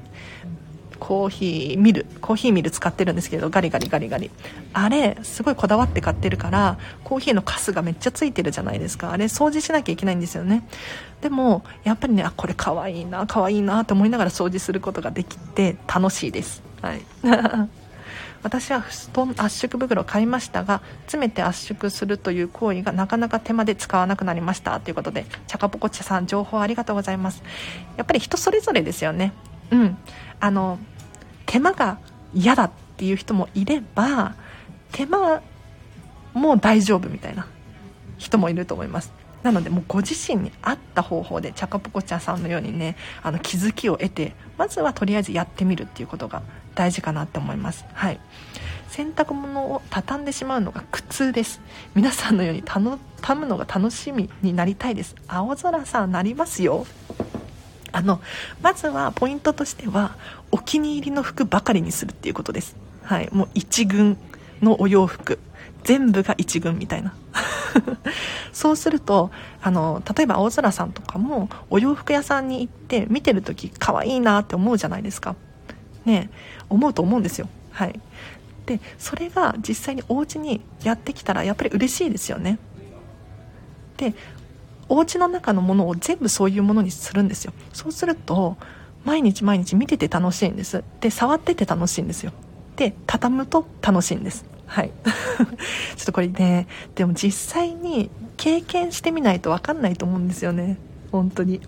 [0.98, 4.30] コーヒーミルコーヒーミル使ってるんですけどガリガリガリガリ。
[4.72, 9.12] あれすごいこだわって買ってるからコーヒーのカスがめっちゃついてるじゃないですか。
[9.12, 10.66] あれ掃除しなきゃいけないんですよね。
[11.20, 16.62] でもやっぱりねあこれかわいいなかわいいなと思いながら掃除することができて楽しいです。
[16.82, 17.00] はい。
[18.48, 24.80] 私は布団圧縮袋を買いましたが詰めて圧縮するという行為がなかなか手間で使わなくなりました。
[24.80, 27.42] ということでチャカポコチャさん情報ありがとうございます。
[27.98, 29.34] やっぱり人それぞれですよね。
[29.70, 29.98] うん。
[30.40, 30.78] あの
[31.44, 31.98] 手間が
[32.32, 34.34] 嫌だっていう人もいれば
[34.92, 35.42] 手間
[36.32, 37.46] も大丈夫みたいな
[38.16, 39.12] 人もいると思います。
[39.42, 46.42] なのでもうご自身に合った方法でチャカポコちゃんさんのようにねあの気づきを得てまずはとりあえずやってみるっていうことが
[46.78, 47.84] 大事かなって思います。
[47.92, 48.20] はい。
[48.88, 51.60] 洗濯物を畳んでしまうのが苦痛です。
[51.96, 53.00] 皆さんのように畳
[53.40, 55.16] むのが楽しみになりたいです。
[55.26, 56.86] 青空さんなりますよ。
[57.90, 58.20] あの
[58.62, 60.14] まずはポイントとしては
[60.52, 62.76] お気に入りの服ばかりにするっていうことです。
[63.02, 63.28] はい。
[63.32, 64.16] もう一軍
[64.62, 65.40] のお洋服。
[65.82, 67.12] 全部が一軍みたいな。
[68.52, 75.34] そうするとあの例えば青空さんとかもお洋服屋さんに行って見てる時可愛いなって思うじゃないですか。
[76.08, 76.30] ね
[76.68, 77.48] 思うと思うんですよ。
[77.70, 78.00] はい。
[78.66, 82.58] でそれが実際にお家にやってきたらやっぱり嬉しいですよね。
[83.96, 84.14] で
[84.88, 87.52] お家の中のものを全部そういうものにするんですよ。
[87.72, 88.56] そうすると
[89.04, 90.82] 毎日毎日見てて楽しいんです。
[91.00, 92.32] で触ってて楽しいんですよ。
[92.76, 94.44] で畳むと楽しいんです。
[94.66, 94.90] はい。
[95.96, 100.78] ちょっとこれねでも実際に経験してみないと分かんないと思うんですよね。
[101.12, 101.60] 本当に。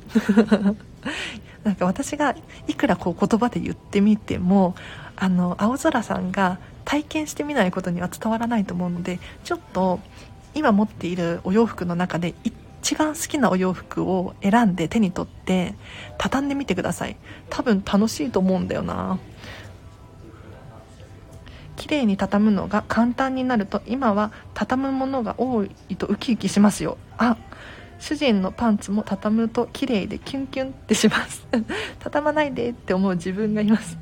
[1.64, 2.34] なんか私が
[2.66, 4.74] いくらこう言葉で言ってみても
[5.16, 10.00] あの青空さんが体験してみないことには伝わらないと思うのでちょっと
[10.54, 12.34] 今持っているお洋服の中で
[12.82, 15.74] 一番好きなお洋服を選んで手に取って
[16.18, 17.16] 畳んでみてください。
[17.48, 19.18] 多分楽しいと思うんだよな。
[21.76, 26.98] 綺麗に畳むのが簡単になると今は畳むものが多いとウキウキしますよ。
[27.16, 27.36] あ
[28.00, 31.46] 主人のパンツも畳むと綺麗でキュンキュンってします。
[32.00, 33.96] 畳まないでって思う自分がいます。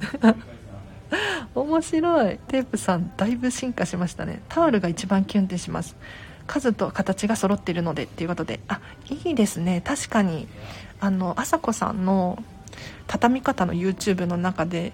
[1.55, 2.39] 面白い。
[2.49, 4.41] テープさんだいぶ進化しましたね。
[4.49, 5.97] タオルが一番キュンってします。
[6.47, 8.61] 数と形が揃っているのでっていうことで。
[8.69, 8.81] あ
[9.11, 9.83] いいですね。
[9.85, 10.47] 確かに。
[11.01, 12.43] あの朝子さんの
[13.09, 14.93] 畳み方の YouTube の中で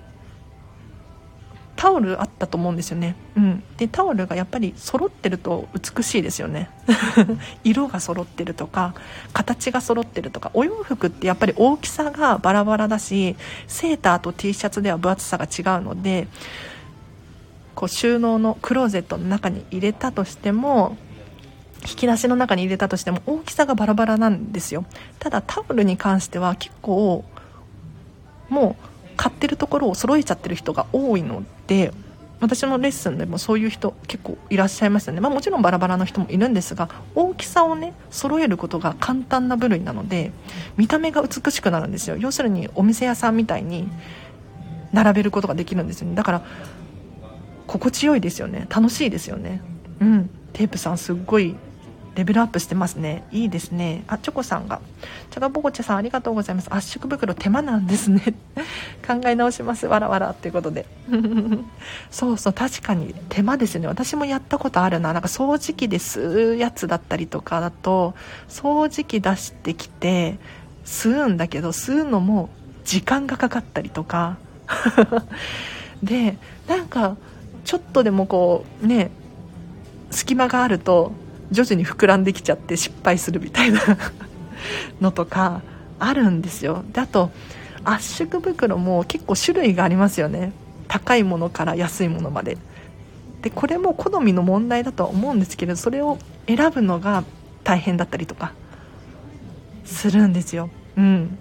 [1.76, 6.70] タオルあったと思うんですよね、うん、でタオルがやっぱり揃ってると美しいですよね。
[7.64, 8.94] 色が揃ってるとか
[9.32, 16.28] 形が揃ってるとかお洋服ってやっぱり大きさがバラバラだしセーターと T シャツでは分厚さが違うので
[17.74, 20.96] こう収納のクローゼットの中に入れたとしても
[21.82, 24.84] 引き出しの中に入れたとしても大きさがバラバラなんですよ。
[25.18, 27.24] ただタオルに関しては結構
[28.48, 31.92] もう買ってるところを揃えちゃってる人が多いので
[32.40, 40.32] 私のレッスンでもそういう人結構いらっしゃいましたね、まあ、もちろんバラバラの人もいるんですが大きさをね揃えることが簡単な部類なので
[40.76, 42.16] 見た目が美しくなるんですよ。
[42.16, 43.88] 要するにお店屋さんみたいに
[44.92, 46.14] 並べることができるんですよね。
[46.14, 46.42] だから
[47.66, 48.66] 心地よいですよね。
[48.68, 49.62] 楽しいですよね。
[50.00, 50.30] うん。
[50.52, 51.56] テープさんすっごい
[52.14, 53.24] レベルアップしてますね。
[53.32, 54.04] いいですね。
[54.06, 54.80] あチョコさんが。
[55.30, 56.68] チャガボコチャさんありがとうございます。
[56.72, 58.22] 圧縮袋手間なんですね。
[59.06, 59.86] 考え直します。
[59.86, 60.86] わらわらっていうことで。
[62.10, 63.14] そうそう確かに。
[63.28, 63.88] 手間ですよね。
[63.88, 65.12] 私もやったことあるな。
[65.12, 68.14] なんか掃除機で吸うやつだったりとかだと
[68.48, 70.38] 掃除機出してきて
[70.84, 72.48] 吸うんだけど吸うのも
[72.84, 74.36] 時間がかかったりとか。
[76.02, 76.36] で
[76.68, 77.16] なんか
[77.64, 79.10] ちょっとでもこうね
[80.10, 81.12] 隙間があると
[81.54, 83.80] 徐々に膨らんできちゃって失敗するみたいな
[85.00, 85.62] のとか
[85.98, 86.84] あるんですよ。
[86.92, 87.30] であと
[87.84, 90.52] 圧縮袋も結構種類がありますよね。
[90.88, 92.58] 高いものから安いものまで。
[93.42, 97.24] でこれも好みの問題だとは思うんですけどそれを選ぶのが
[97.62, 98.52] 大変だったりとか
[99.84, 100.70] するんですよ。
[100.96, 101.38] うん。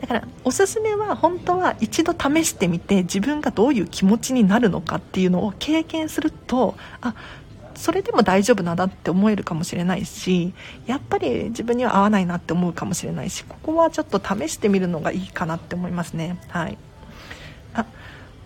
[0.00, 7.14] だからおすすめは本当は一度試してみて自分がどういう気持ちになるのかっていうのを経験するとあ
[7.78, 10.52] それでも大丈夫なんだって思えるかもしれないし
[10.86, 16.38] やっぱり自分には合わないなって思うかもしれないしここはちょっと試してみるのがいいかなって思いますね。
[16.48, 16.76] はい。
[17.74, 17.86] あ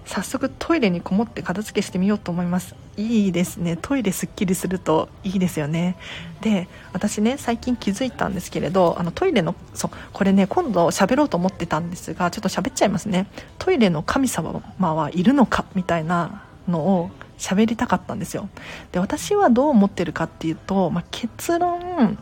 [0.04, 2.74] 早速トイレにこもって片付けしてみようと思います。
[2.98, 3.78] いいですね。
[3.80, 5.96] トイレすっきりするといいですよね。
[6.42, 13.28] で私ね最近気づいたんですけれどあのトイレのそうこれね今度喋ろうと思ってたんですがちょっと喋っちゃいますね。
[13.58, 17.10] トイレの神様はいるのかみたいなのを
[17.42, 18.48] 喋りたかったんですよ。
[18.92, 22.18] で私はどう思ってるかっていうと、まあ、結論、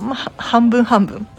[0.00, 1.26] まあ、半分半分。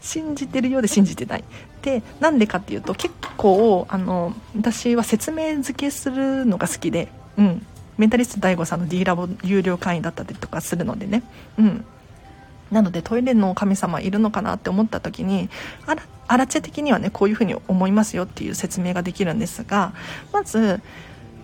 [0.00, 1.44] 信じてるようで信じてない。
[1.82, 7.66] でなんでかっていうと結構あの私は説明付けするのが好きでうん。
[7.96, 11.22] メンタリスト DAIGO さんの D ラボ有料会員だったりとかするのでね。
[11.58, 11.84] うん。
[12.74, 15.48] なのでトイレの神様いるのかなって思った時に
[15.86, 19.92] あらアラチェ的にはねこういうふうに思いますよっていう説明ができるんですが
[20.32, 20.80] まず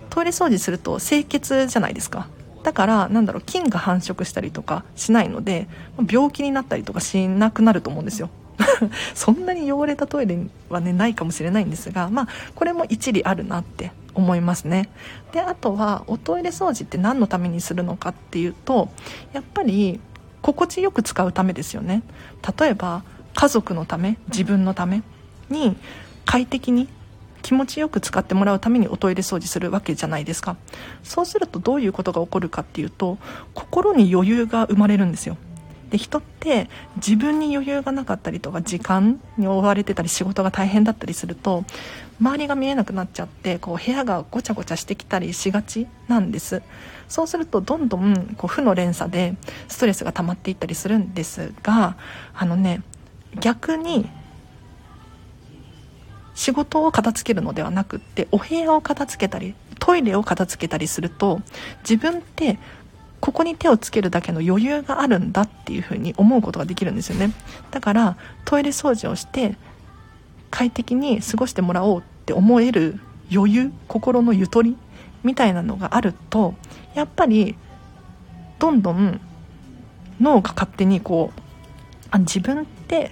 [0.09, 2.27] トイレ掃除すると清潔じゃないですか。
[2.63, 5.67] だからなんだろう菌が繁殖したりとかしないので
[6.07, 8.29] 病気になったりとかしなくなると思うんですよ。
[9.15, 10.37] そんなに汚れたトイレ
[10.69, 14.89] はねないかもしれないんですがまあこれも一理あるなって思いますね。
[15.31, 18.89] であとはおトイレ掃除って何のためにするのかっていうと
[19.33, 19.99] やっぱり
[20.41, 22.03] 心地よく使うためですよね。
[22.59, 25.03] 例えば家族のため自分のため
[25.49, 25.77] に
[26.25, 26.87] 快適に
[27.41, 30.57] 気持ちよく使ってもらうためにおトイレ掃除するわけじゃないですか。
[31.03, 33.17] そうするとどういうことが起こるかっていうと
[33.53, 35.37] 心に余裕が生まれるんですよ。
[35.89, 41.65] で人って自分に余裕がなかったりとか時間に追われてたり仕事が大変だったりすると
[42.21, 46.61] 周りが見えなくなっちゃってこう部屋がごちゃごちゃしてきたりしがちなんです。
[47.09, 49.35] そうするとどんどんこう負の連鎖で
[49.67, 51.97] ストレスが溜まっていったりするんですが
[52.33, 52.83] あのね
[53.41, 54.09] 逆に
[56.35, 61.41] 仕事を片付けるのではなくってお部屋を片付けたりトイレを片付けたりすると
[61.81, 62.59] 自分って
[63.19, 67.33] ここに手をつけるだけの余裕があるんだっていうふうに思うことができるんですよね。
[67.71, 69.57] だからトイレ掃除をして
[70.51, 72.99] 快適に過ごしてもらおうって思える
[73.33, 74.77] 余裕心のゆとり
[75.23, 76.53] みたいなのがあると
[76.93, 77.55] やっぱり
[78.59, 79.19] どんどん
[80.19, 81.39] 脳が勝手にこう
[82.11, 83.11] あ自分って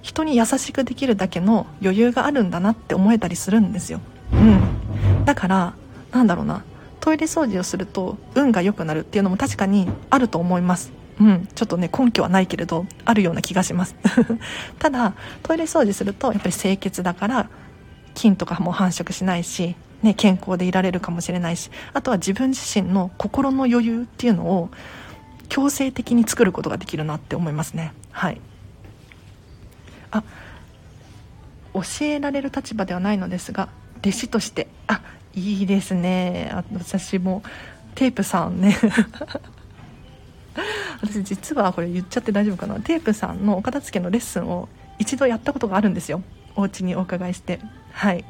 [0.00, 4.00] 人に優しくできるだけの余裕があるんだなって思えたりするんですよ。
[4.32, 5.24] うん。
[5.24, 5.74] だから
[6.12, 6.64] なんだろうな。
[7.00, 10.92] トイレ掃除をすると運が良くなるっていうのも確かにあると思います。
[11.20, 13.96] うん、ちょっとね根拠はないけれどあるような気がします。
[14.78, 17.48] ただトイレ掃除するとやっぱり清潔だから
[18.14, 24.70] 菌とかも繁殖しないし、ね、健康でいられるかもしれないしあとは自分自身の心の余裕っていうのを
[25.48, 27.92] 強制的に作ることができるなって思いますね。
[28.10, 28.40] はい。
[30.10, 30.22] あ
[31.74, 33.68] 教えられる立場ではないのですが
[33.98, 35.00] 弟子としてあ
[35.34, 36.50] いいですね。
[36.54, 37.42] 私も
[37.94, 38.76] テープさんね。
[41.00, 42.80] 私実はこれ言っちゃって大丈夫かな。
[42.80, 44.68] テープさんのお片付けのレッスンを
[44.98, 46.22] 一度やったことがあるんですよ。
[46.56, 47.60] お家にお伺いして。
[47.92, 48.24] はい。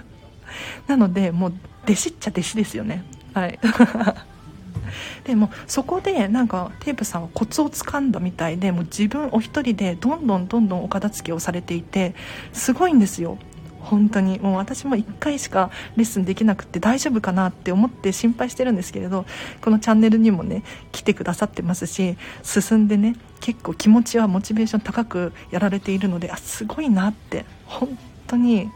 [0.86, 1.52] なのでもう
[1.84, 3.04] 弟子っちゃ弟子ですよね。
[3.34, 3.58] はい。
[5.24, 12.14] でもそこでなんかテープさんはコツをつかんだみたいでもう自分お一人でどんどんどんどんお片付けをされていて
[12.52, 13.38] すごいんですよ。
[13.86, 14.38] 本当に。
[14.40, 19.24] もう私も1回しかレッスンできなくて大丈夫かなって思って心配してるんですけれど
[19.62, 28.70] このチャンネルにもね来てくださってますし進んでね結構気持ちはモチベーション高くやられているのであすごいなって本当に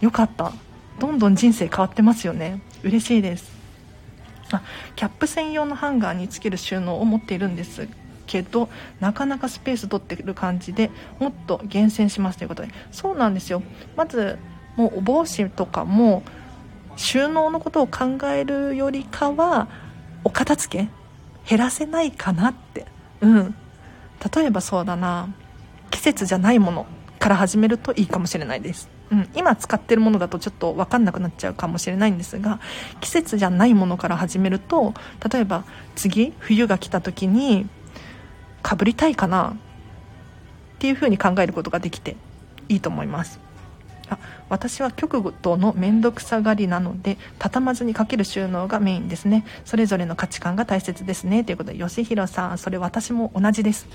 [0.00, 0.52] 良かった。
[0.98, 2.60] どんどん人生変わってますよね。
[2.82, 3.50] 嬉しいです。
[4.52, 4.62] あ
[4.96, 7.88] キャップ専用のハンガーにつける収納を持っているんです。
[8.30, 8.68] けど
[9.00, 12.68] なかなかスペース取ってる感じでもっと厳選しますということで。
[12.92, 13.62] そうなんですよ。
[13.96, 14.38] まず
[14.76, 16.22] もうお帽子とかも
[16.96, 19.68] 収納のことを考えるよりかは
[20.22, 20.88] お片付け
[21.48, 22.86] 減らせないかなって。
[23.20, 23.54] うん。
[24.34, 25.28] 例えばそうだな。
[25.90, 26.86] 季節じゃないもの
[27.18, 32.60] から始めるといいかもしれないです、うん、今使ってるものだとちょっと分かんなくなっちゃうかもしれないんですが
[33.00, 34.94] 季節じゃないものから始めると
[35.30, 37.68] 例えば次冬が来た時に
[38.62, 39.50] かぶりたいかな？
[39.50, 39.52] っ
[40.78, 42.16] ていうふうに考えることができて
[42.68, 43.40] いいと思います。
[44.10, 44.18] あ
[44.48, 49.44] 私は極度の面倒くさがりなので畳まずにかける収納がメインですね。
[49.64, 51.44] それぞれの価値観が大切ですね。
[51.44, 53.86] ということで吉弘さんそれ私も同じです。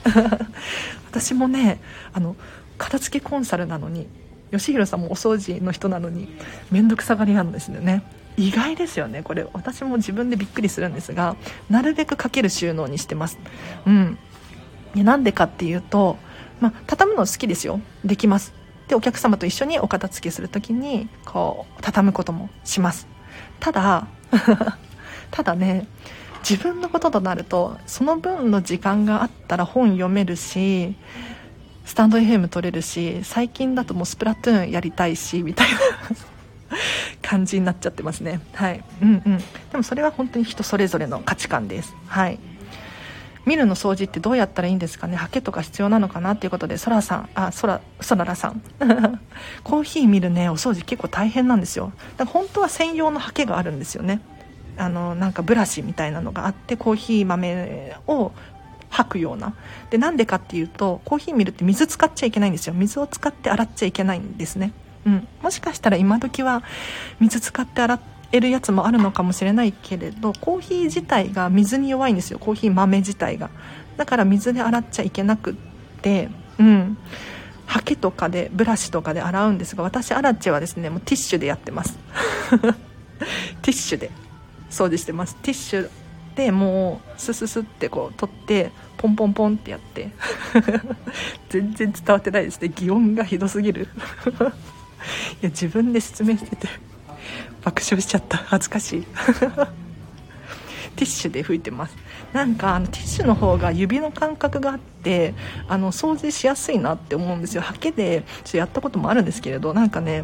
[1.10, 1.80] 私もね
[2.14, 2.36] あの
[2.78, 4.08] 片付けコンサルなのに
[4.52, 6.30] 吉弘さんもお掃除の人なのに
[6.72, 8.04] 面倒くさがりなんですよね。
[8.38, 9.46] 意外ですよねこれ。
[9.54, 11.36] 私も自分でびっくりするんですが
[11.70, 13.38] なるべくかける収納にしてます。
[13.86, 14.18] うん。
[15.04, 16.18] なんでかっていうと、
[16.60, 17.80] まあ、畳むの好きですよ。
[18.04, 18.54] できます。
[18.88, 23.08] でお客様と一緒にお片付けする時にこう畳むこともします。
[23.60, 24.08] ただ
[25.32, 25.88] ただね
[26.48, 30.96] 自分のこととなるとその分の時間があったら本読めるし
[31.86, 35.80] スタンド FM 撮れるし最近だともうスプラトゥーンやりたいしみたいな
[37.22, 38.40] 感じになっちゃってますね。
[38.54, 38.84] はい。
[39.02, 39.38] うんうん。
[39.38, 39.44] で
[39.74, 41.96] もそれは本当に人それぞれの価値観です。
[42.08, 42.40] はい。
[43.46, 45.16] ミルの掃除ってどうやったらいいんですかね？
[45.16, 48.62] ハケとか必要なのかなっていうことでソラさんあソラソララさん。
[49.64, 51.92] コーヒーミルねお掃除結構大変なんですよ。
[52.18, 54.22] だから本当は専用のハケがあるんですよね。
[54.78, 58.32] あのなんかブラシみたいなのがあってコーヒー豆を
[58.90, 59.54] 吐くような。
[59.90, 62.74] でなんでかっていうとコーヒーミルって水使っちゃいけないんですよ。
[62.74, 64.74] 水を使って洗っちゃいけないんですね、
[65.06, 66.64] うん、もしかしたら今時は
[67.20, 68.00] 水使って洗
[68.32, 72.40] えるやつもあるのかもしれないけれどコーヒー自体が水に弱いんですよ。
[72.40, 73.50] コーヒー豆自体が。
[73.98, 75.56] だから水で洗っちゃいけなくっ
[76.02, 76.30] て
[76.60, 76.98] うん。
[77.66, 81.98] ハケとかでブラシとかで洗うんですが私アラチェはですねもうティッシュでやってます。
[82.52, 82.76] ティ
[83.68, 84.12] ッシュで。
[84.70, 85.36] 掃除してます。
[85.38, 85.90] ティッシュ
[86.36, 90.10] でもうスススってこう取ってポンポンポンってやって。
[91.50, 92.70] 全然伝わってないですね。
[92.76, 93.88] 擬音がひどすぎる。
[95.42, 96.68] いや自分で説明してて。
[97.66, 98.38] 爆笑しちゃった。
[98.38, 99.02] 恥ずかしい。
[100.96, 101.98] ティッシュで拭いてます。
[102.32, 105.34] なんかあのティッシュの方が指の感覚があって
[105.68, 107.62] あの掃除しやすいなって思うんですよ。
[107.62, 110.24] ハケでちょっとやったこともあるんですけれどなんかね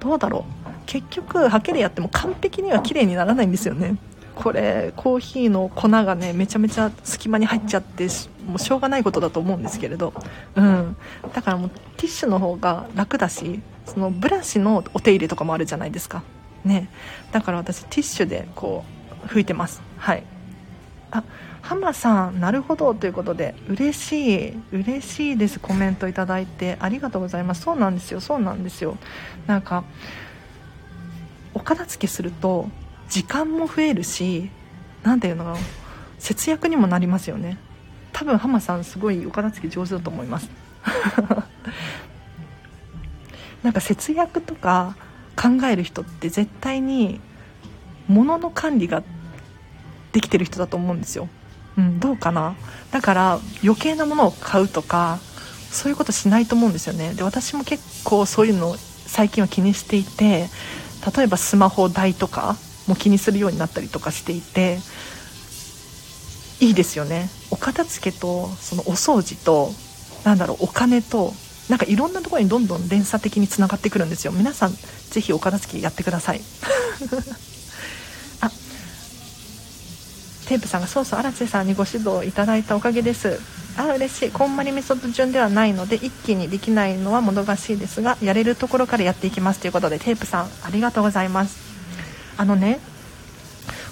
[0.00, 0.68] どうだろう。
[0.86, 3.96] 結局ハケでやっても完璧には綺麗にならないんですよね。
[4.34, 8.08] これコーヒーの粉がねめちゃめちゃ隙間に入っちゃって
[8.46, 10.14] もうしょうがないことだと思うんですけれど、
[10.56, 10.96] うん、
[11.34, 13.60] だからもうティッシュの方が楽だし
[13.92, 16.22] そのブラシのお手入れとかもあるじゃないですか。
[16.64, 16.88] ね。
[17.30, 18.84] だから私ティッシュでこ
[19.24, 19.82] う拭いてます。
[19.98, 20.24] はい。
[21.10, 21.22] あ
[21.60, 25.60] ハマさんなるほどということで嬉しい嬉しいです。
[25.60, 27.62] コメントいただいてありがとうございます。
[27.62, 28.96] そうなんですよそうなんですよ。
[29.46, 29.84] なんか
[31.54, 32.68] お片付けすると
[33.10, 34.50] 時間も増えるし
[35.02, 35.56] 何ていうのか
[36.18, 37.58] 節約にもなりますよね。
[38.12, 40.48] 多分浜さんすごいお片付け上手だと思います。
[43.62, 44.96] なんか節約とか
[45.36, 47.20] 考える人って絶対に
[48.08, 49.02] 物の管理が
[50.12, 51.28] できてる人だと思うんですよ、
[51.78, 52.54] うん、どうかな。
[52.90, 55.18] だから余計なものを買うとか
[55.70, 57.14] そういうことしないと思うんですよね。
[57.14, 58.76] で私も結構そういうの
[59.06, 60.48] 最近は気にしていて
[61.16, 62.56] 例えばスマホ代とか
[62.86, 64.78] も気にするようになったりとかしていて
[66.60, 67.30] いいですよね。
[67.50, 69.70] お片付けとそのお掃除と
[70.24, 71.32] なんだろうお金と
[71.72, 74.32] なんかいろんなところにどんどん連鎖的につながってくるんですよ。
[74.32, 76.42] 皆さんぜひお片付けやってください。
[78.42, 78.50] あ
[80.48, 83.40] テープさんがそうそう荒瀬さんにご指導いただいたおかげです。
[83.78, 84.30] あ嬉しい。
[84.30, 91.56] こんまりメソッド順ではないので一気にできないのはもどかしいですがやれるところからやっていきますということでテープさんありがとうございます。
[92.36, 92.80] あのね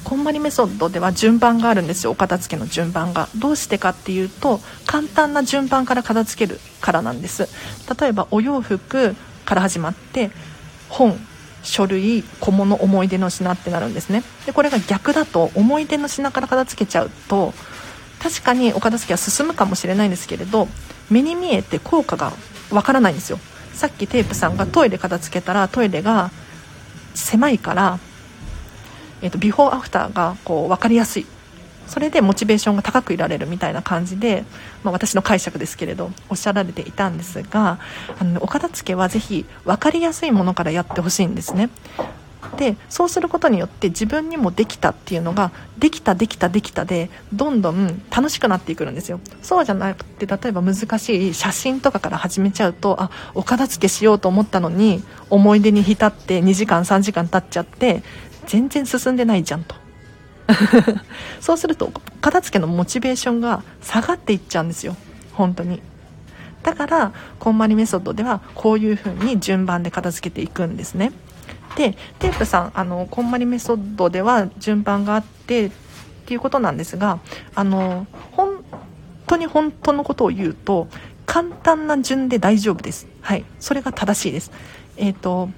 [0.04, 2.12] こんまりメソッドでは順番があるんですよ。
[2.12, 3.28] お片付けの順番が。
[3.36, 7.48] どうしてかっていうと簡単な順番から片付けるからなんです。
[8.00, 9.14] 例えばお洋服
[9.44, 10.30] から始まって
[10.88, 11.18] 本
[11.62, 14.22] 書類小物思い出の品ってなるんですね。
[14.46, 17.52] でこれが逆だと思い出の品から片付けちゃうと
[18.22, 20.68] 確かにお片付けは進むかもしれないんですけれど
[21.10, 22.32] 目に見えて効果が
[22.70, 23.38] わからないんですよ。
[23.74, 26.30] さっきテープさんがトイレ片付けたらトイレが
[27.14, 27.98] 狭いから
[29.22, 31.26] えーと、ビフォーアフターがこう分かりやすい。
[31.86, 34.44] それでモチベーションが高くいられるみたいな感じで、
[34.84, 37.80] まあ、私の解釈ですけれどおっしゃられていたんですが
[38.20, 41.68] あの、ね、お片付けはぜひ分かりやすいものからやってほしいんですね。
[42.56, 49.20] でそうすることによって自分にもできたっていうのができたできたできたでどんどん楽しくなっていくんですよ。
[49.42, 58.02] そうじゃなくて例えば難しい写真とかから始めちゃうとあお片付けしようと思ったのに思い出に浸って2時間3時間経っちゃって
[58.50, 59.76] 全然進んでないじゃんと。
[61.40, 64.96] そうすると片付けのモチベーションが下がっていっちゃうんですよ。
[65.34, 65.80] 本当に。
[66.64, 71.12] だからこんまりメソッドではこういう風に順番で片付けていくんですね。
[71.76, 75.70] でテープさんあのこんまりメソッドでは順番があってっ
[76.26, 77.20] ていうことなんですが
[77.54, 78.64] あの本
[79.28, 80.88] 当に本当のことを言うと
[81.24, 83.06] 簡単な順で大丈夫です。
[83.20, 83.44] はい。
[83.60, 84.50] それが正しいです。
[84.96, 85.50] えっ、ー、と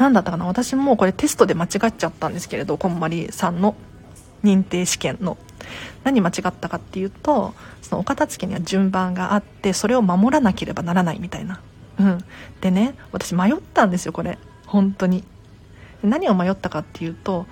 [0.00, 0.46] 何だったかな？
[0.46, 3.76] 私もこれテストで間違っちゃったんですけれどこんまりさんの
[4.42, 5.36] 認定試験の。
[6.04, 7.52] 何間違ったかっていうと
[7.82, 11.60] そのお片付けには順番があってそれを守らなければならないみたいな。
[11.98, 12.24] うん。
[12.62, 14.38] でね私迷ったんですよこれ。
[14.66, 15.22] 本当に。
[16.02, 17.46] 何を迷ったかっていうと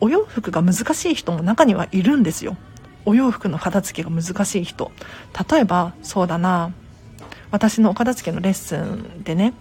[0.00, 2.56] お洋服が難しい人も中にはいるんですよ。
[3.04, 4.90] お洋服の片付けが難しい人。
[5.50, 6.72] 例えばそうだな。
[7.50, 9.52] 私のお片付けのレッスンでね、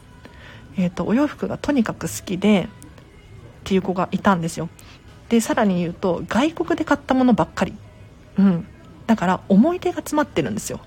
[0.78, 2.68] えーと、お洋服がとにかく好きで
[3.62, 4.70] っていう子がいたんですよ。
[5.30, 7.74] でさらに言うと外国で買ったものばっかり。
[8.38, 8.68] うん。
[9.08, 10.80] だから思い出が詰まってるんですよ。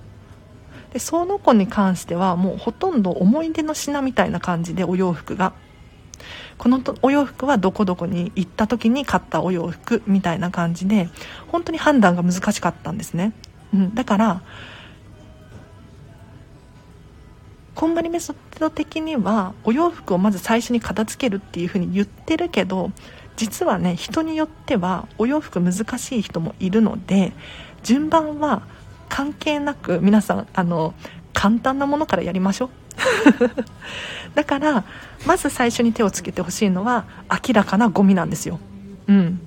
[0.92, 5.52] でその子に関してはもうほとんど思い出の品みたいな感じでお洋服が。
[6.58, 11.08] このお洋服はどこどこに行った時に買ったお洋服みたいな感じで
[11.48, 13.32] 本当に判断が難しかったんですね、
[13.74, 14.42] うん、だから
[17.84, 22.92] こんまりメソッド的にはお洋服をまず最初に片付けるっていうふうに言ってるけど
[23.36, 27.34] 実はね人によってはお洋服難しい人もいるので
[27.82, 28.62] 順番は
[29.10, 30.94] 関係なく皆さんあの
[31.34, 32.70] 簡単なものからやりましょう。
[34.34, 34.84] だから
[35.26, 38.60] まず最初に手をつけてほしいのは明らかなゴミなんですよ。
[39.08, 39.40] うん。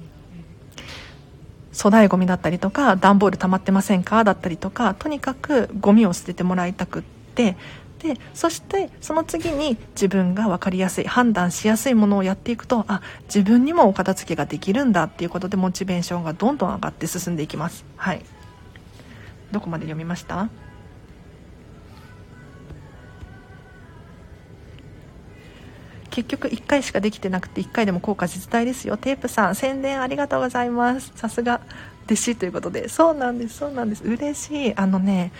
[1.76, 4.24] 粗大ゴミだったりとか段ボール溜まってませんか？
[4.24, 7.02] だったりとかとにかくゴミを捨ててもらいたくっ
[7.34, 7.58] て
[7.99, 17.86] でそしてその次に自分が分かりやすい判断しやすいものをやっていくとあ自分にもお片付けができるんだっていうことでモチベーションがどんどん上がって進んでいきます。
[17.95, 18.24] はい。
[19.52, 20.49] どこまで読みました？
[26.10, 28.98] 結局1回しかできてなくて1回でも効果実体ですよ。
[28.98, 31.11] テープさん宣伝ありがとうございます。
[31.15, 31.61] さすが
[32.06, 32.90] 弟子ということで。
[32.90, 34.03] そうなんですそうなんです。
[34.03, 34.76] 嬉しい。
[34.76, 35.32] あのね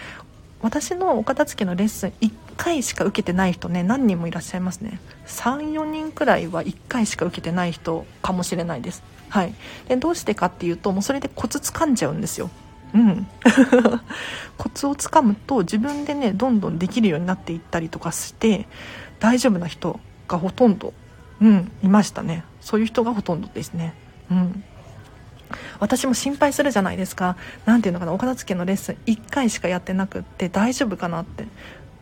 [0.62, 5.00] 私のお片付けのレッスン1回しか受けてない人ね何人もいらっしゃいますね。
[5.28, 9.04] 34人くらいは1回しか受けてない人かもしれないです。
[9.30, 9.54] はい。
[9.88, 12.50] でどうしてかっていうともうそれでコツ掴んじゃうんですよ。
[12.94, 13.28] うん。
[14.58, 18.68] コツをつかむと自分でねどんどんできるようになっていったりとかして
[19.20, 20.94] 大丈夫な人がほとんど、
[21.42, 22.44] うん、いましたね。
[22.62, 23.94] そういう人がほとんどですね。
[24.32, 24.64] うん。
[25.80, 27.38] 私も心配するじゃないですか。
[27.66, 31.46] 何ていうのかなお片付けのレッスン1回しかやってなくって大丈夫かなって。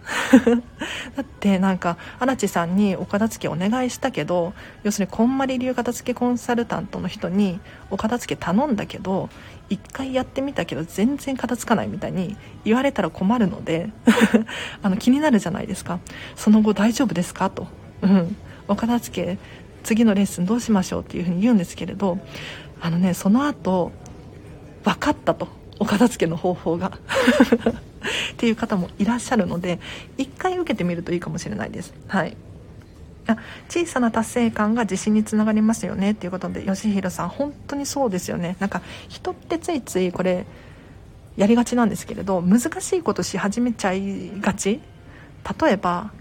[1.15, 4.53] だってなんか荒地さんにお片付けお願いしたけど
[4.84, 7.60] 要するにこんまり流片付けコンサルタントの人に
[7.90, 9.30] お片付け頼んだけど
[9.69, 13.90] 1回やってみたけど全然片付かないみたいに言われたら困るので
[14.84, 15.99] あの気になるじゃないですか。
[16.36, 17.49] その後大丈夫ですか？
[17.49, 17.68] と。
[18.02, 18.36] うん、
[18.68, 19.38] お片付け
[19.84, 22.19] 次のレッスンどうしましょうっていうふうに言うんですけれど
[22.82, 23.91] あのねその後
[24.84, 25.48] 分かったと。
[25.77, 26.94] お片付けの方法が。
[28.34, 29.80] っていう方もいらっしゃるので
[30.18, 31.94] 一回受けてみるといいかもしれないです。
[32.07, 32.38] はい。
[33.69, 36.11] 小さな達成感が自信につながりますよね。
[36.11, 38.56] っていうことで吉弘さん本当にそうですよね。
[38.60, 40.45] なんか人ってついついこれ
[41.36, 44.80] やりがちなんですけれど難しいことし始めちゃいがち。
[45.61, 46.11] 例えば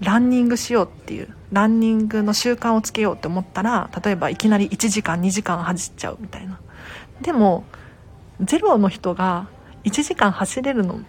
[0.00, 6.60] ランニングしようっていうランニングの習慣をつけようって思ったら例えばいきなり1時間2時間走っちゃうみたいな。
[7.20, 7.64] でも
[8.40, 9.48] ゼロの人が
[9.84, 11.00] 1時間走れるの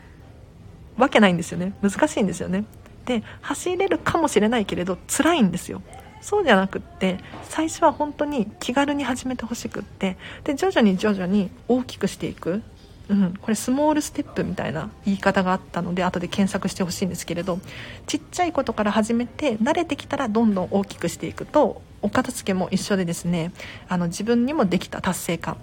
[0.97, 1.73] わけないんですよね。
[1.81, 2.65] 難しいんですよね。
[3.05, 5.81] で走れるかもしれないけれど辛いんですよ。
[6.22, 12.63] そうじゃなくって最初は本当に気軽に始めてほしくってで徐々に徐々に大きくしていく。
[13.07, 17.59] うん、これスモールステップみたいな言い方があったので後で検索してほしいんですけれど
[18.07, 23.51] ちっちゃいことから始めて慣れてきたらどんどん大きくしていくとお片付けも一緒でですね
[23.89, 25.57] あの自分にもできた達成感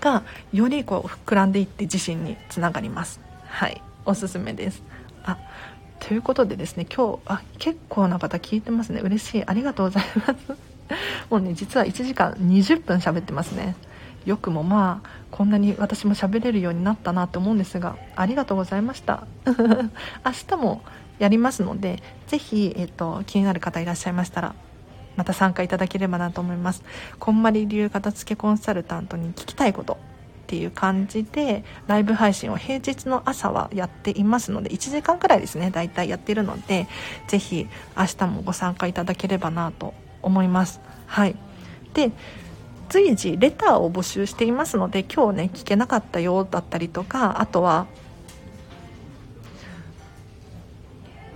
[0.00, 0.22] が
[0.52, 3.20] よりこう膨らんでいって自信につながります。
[3.46, 3.82] はい。
[4.04, 4.82] おすすめです。
[5.24, 5.38] あ
[6.00, 9.00] ということでですね今日あ結構な方聞いてますね。
[9.00, 9.44] 嬉しい。
[9.46, 10.68] ありがとうございます。
[11.30, 13.76] もうね実は1時間20分喋ってますね。
[14.24, 19.26] よくもまあこんなに私も喋れるようになったなと思うんですがありがとうございました。
[19.46, 20.82] 明日も
[21.18, 24.54] やりますのでぜひ、えーと、気になる方いらっしゃいましたら
[25.16, 26.84] また参加いただければなと思います。
[27.18, 29.98] こんまり流片付けコンサルタントに聞きたいこと
[30.48, 36.88] っていう感じでライブ配信を平日の朝はやっていますので1時間くらいですね大体やってるので
[37.26, 39.92] ぜひ明日もご参加いただければなと
[40.22, 40.80] 思います。
[41.06, 41.36] はい。
[41.92, 42.12] で
[42.88, 47.86] 随時レターを募集していますので今日ね聞けなかったよだったりとかあとは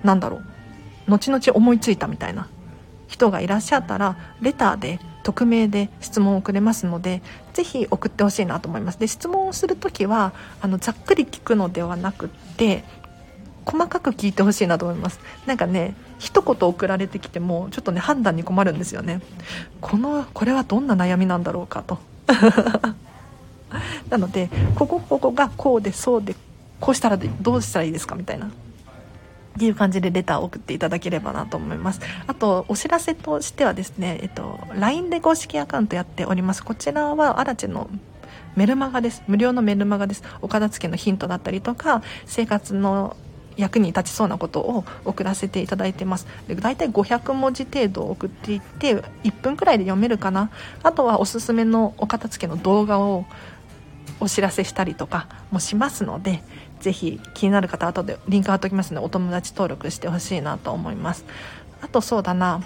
[0.03, 2.49] 何だろう後々思いついたみたいな
[3.13, 7.23] 人がいらっしゃったらレターで匿名で質問をくれますので
[7.53, 8.99] ぜひ送ってほしいなと思います。
[8.99, 10.33] で質問をする時は
[10.63, 12.85] あのざっくり聞くのではなくって
[13.67, 15.21] 細かく聞いてほしいなと思います。
[15.45, 19.21] なんかね一言送られてきてもちょっとね判断に困るんですよね。
[19.83, 21.99] このこれはどんな悩みなんだろうかと。
[24.09, 26.35] なのでここここがこうでそうで
[26.81, 28.51] こうしたらどうしたらいいですかみたいな。
[29.53, 32.01] っていう感じでレターを送っていただければなと思います。
[32.27, 36.65] あとお知らせとしてはですね、えっと、LINE で公式アカウントやっております。
[36.65, 37.91] こちらはアラチェの
[38.57, 39.23] メルマガです。
[39.29, 40.23] 無料のメルマガです。
[40.41, 43.17] お片付けのヒントだったりとか生活の
[43.57, 46.27] 役に立ちそうなことを送らせていただいてます。
[46.49, 50.51] で大体500文字程度送っていって1分くらいで読めるかな。
[50.83, 53.27] あとはおすすめのお片付けの動画を
[54.21, 56.43] お知らせしたりとかもしますので
[56.83, 61.25] ぜひ気になる方後でリンク貼っておきますのでお友達登録してほしいなと思います。
[61.81, 62.63] あとそうだな。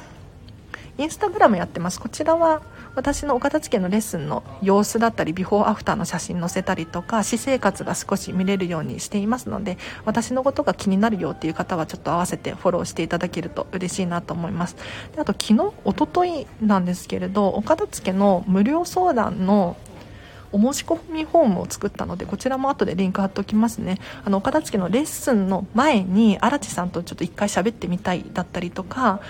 [0.99, 2.01] インスタグラムやってます。
[2.01, 2.63] こちらは
[2.95, 9.77] 私のお片付けのレッスンの様子だったりビフォーアフターの写真載せたりとか私生活が少し見れるようにしていますので
[10.07, 14.77] 私のことが気になるよっていう方はちょっと合わせてフォローしていただけると嬉しいなと思います。
[15.15, 19.77] であと昨日おとといなんですけれどお片付けの無料相談の
[20.53, 23.99] お申し込みフォームを作ったのでこちらも後でリンク貼っておきますね。
[24.25, 29.21] あのお片付けのレッスンの前に荒地さんとちょっと一回喋ってみたいだったりとか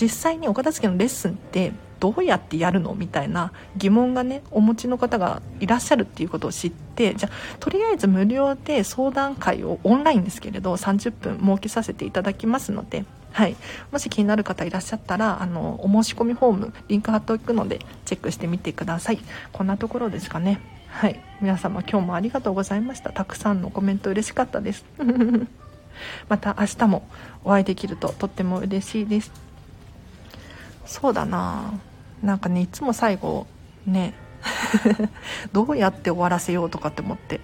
[0.00, 13.56] 実際にお片付けのレッスンってどうやってやるのみたいな疑問がねお持ちの方がいらっしゃるっていうことを知ってじゃあとりあえず無料で相談会をオンラインですけれど30分設けさせていただきますのではい、
[13.90, 19.18] もし気になる方いらっしゃったらあのお申し込みフォームリンク貼っておくのでチェックしてみてください。
[19.52, 20.60] こんなところですかね。
[20.88, 21.18] はい。
[21.40, 23.10] 皆様今日もありがとうございました。
[23.10, 24.84] たくさんのコメント嬉しかったです。
[26.28, 27.08] また明日も
[27.44, 29.32] お会いできるととっても嬉しいです。
[30.84, 31.72] そうだな。
[32.22, 33.46] なんかねいつも最後
[33.86, 34.14] ね
[35.52, 37.40] どうやって終わらせようとかって思って。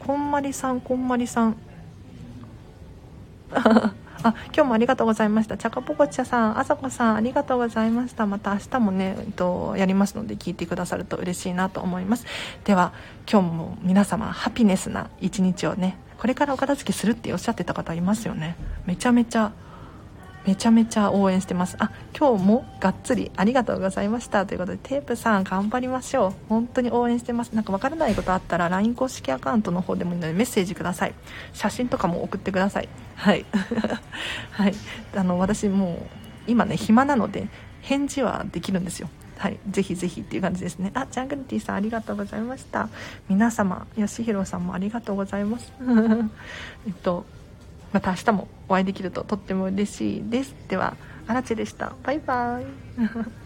[0.00, 1.56] こんまりさんこんまりさん。
[4.22, 5.56] あ今日もありがとうございました。
[5.56, 8.26] チャカポコチャさんあさこさんありがとうございました。
[8.26, 12.26] また明日もね、えっと、やりますので聞いてくださると嬉しいなと思います。
[12.64, 12.92] では
[13.30, 18.56] 今日も皆様ハピネスな一日をねこれからお片付けするっておっしゃってた方いますよね。
[18.86, 19.52] めちゃめちゃ
[20.48, 21.76] めちゃめちゃ応援してます。
[21.78, 24.46] あ今日もがっつりありがとうございました。
[24.46, 26.32] ということでテープさん頑張りましょう。
[26.48, 27.50] 本当に応援してます。
[27.52, 31.14] なんかわからないことあったら LINE 公式アカウントの方でもいいのでメッセージください。
[31.52, 32.88] 写真とかも送ってください。
[33.14, 33.44] はい。
[34.52, 34.74] はい。
[35.14, 35.96] あの私も
[36.46, 37.48] う今ね暇なので
[37.82, 39.10] 返事はできるんですよ。
[39.36, 40.92] はい、ぜひぜひっていう感じですね。
[40.94, 42.88] あ、ジャングルティさんありがとうございました。
[43.28, 45.72] 皆様、よしひろさんもありがとうございます。
[46.88, 47.26] えっと、
[47.92, 50.54] また明日もお会いできるととっても嬉しいです。
[50.68, 50.96] では
[51.26, 51.94] アラチェでした。
[52.02, 53.37] バイバイ。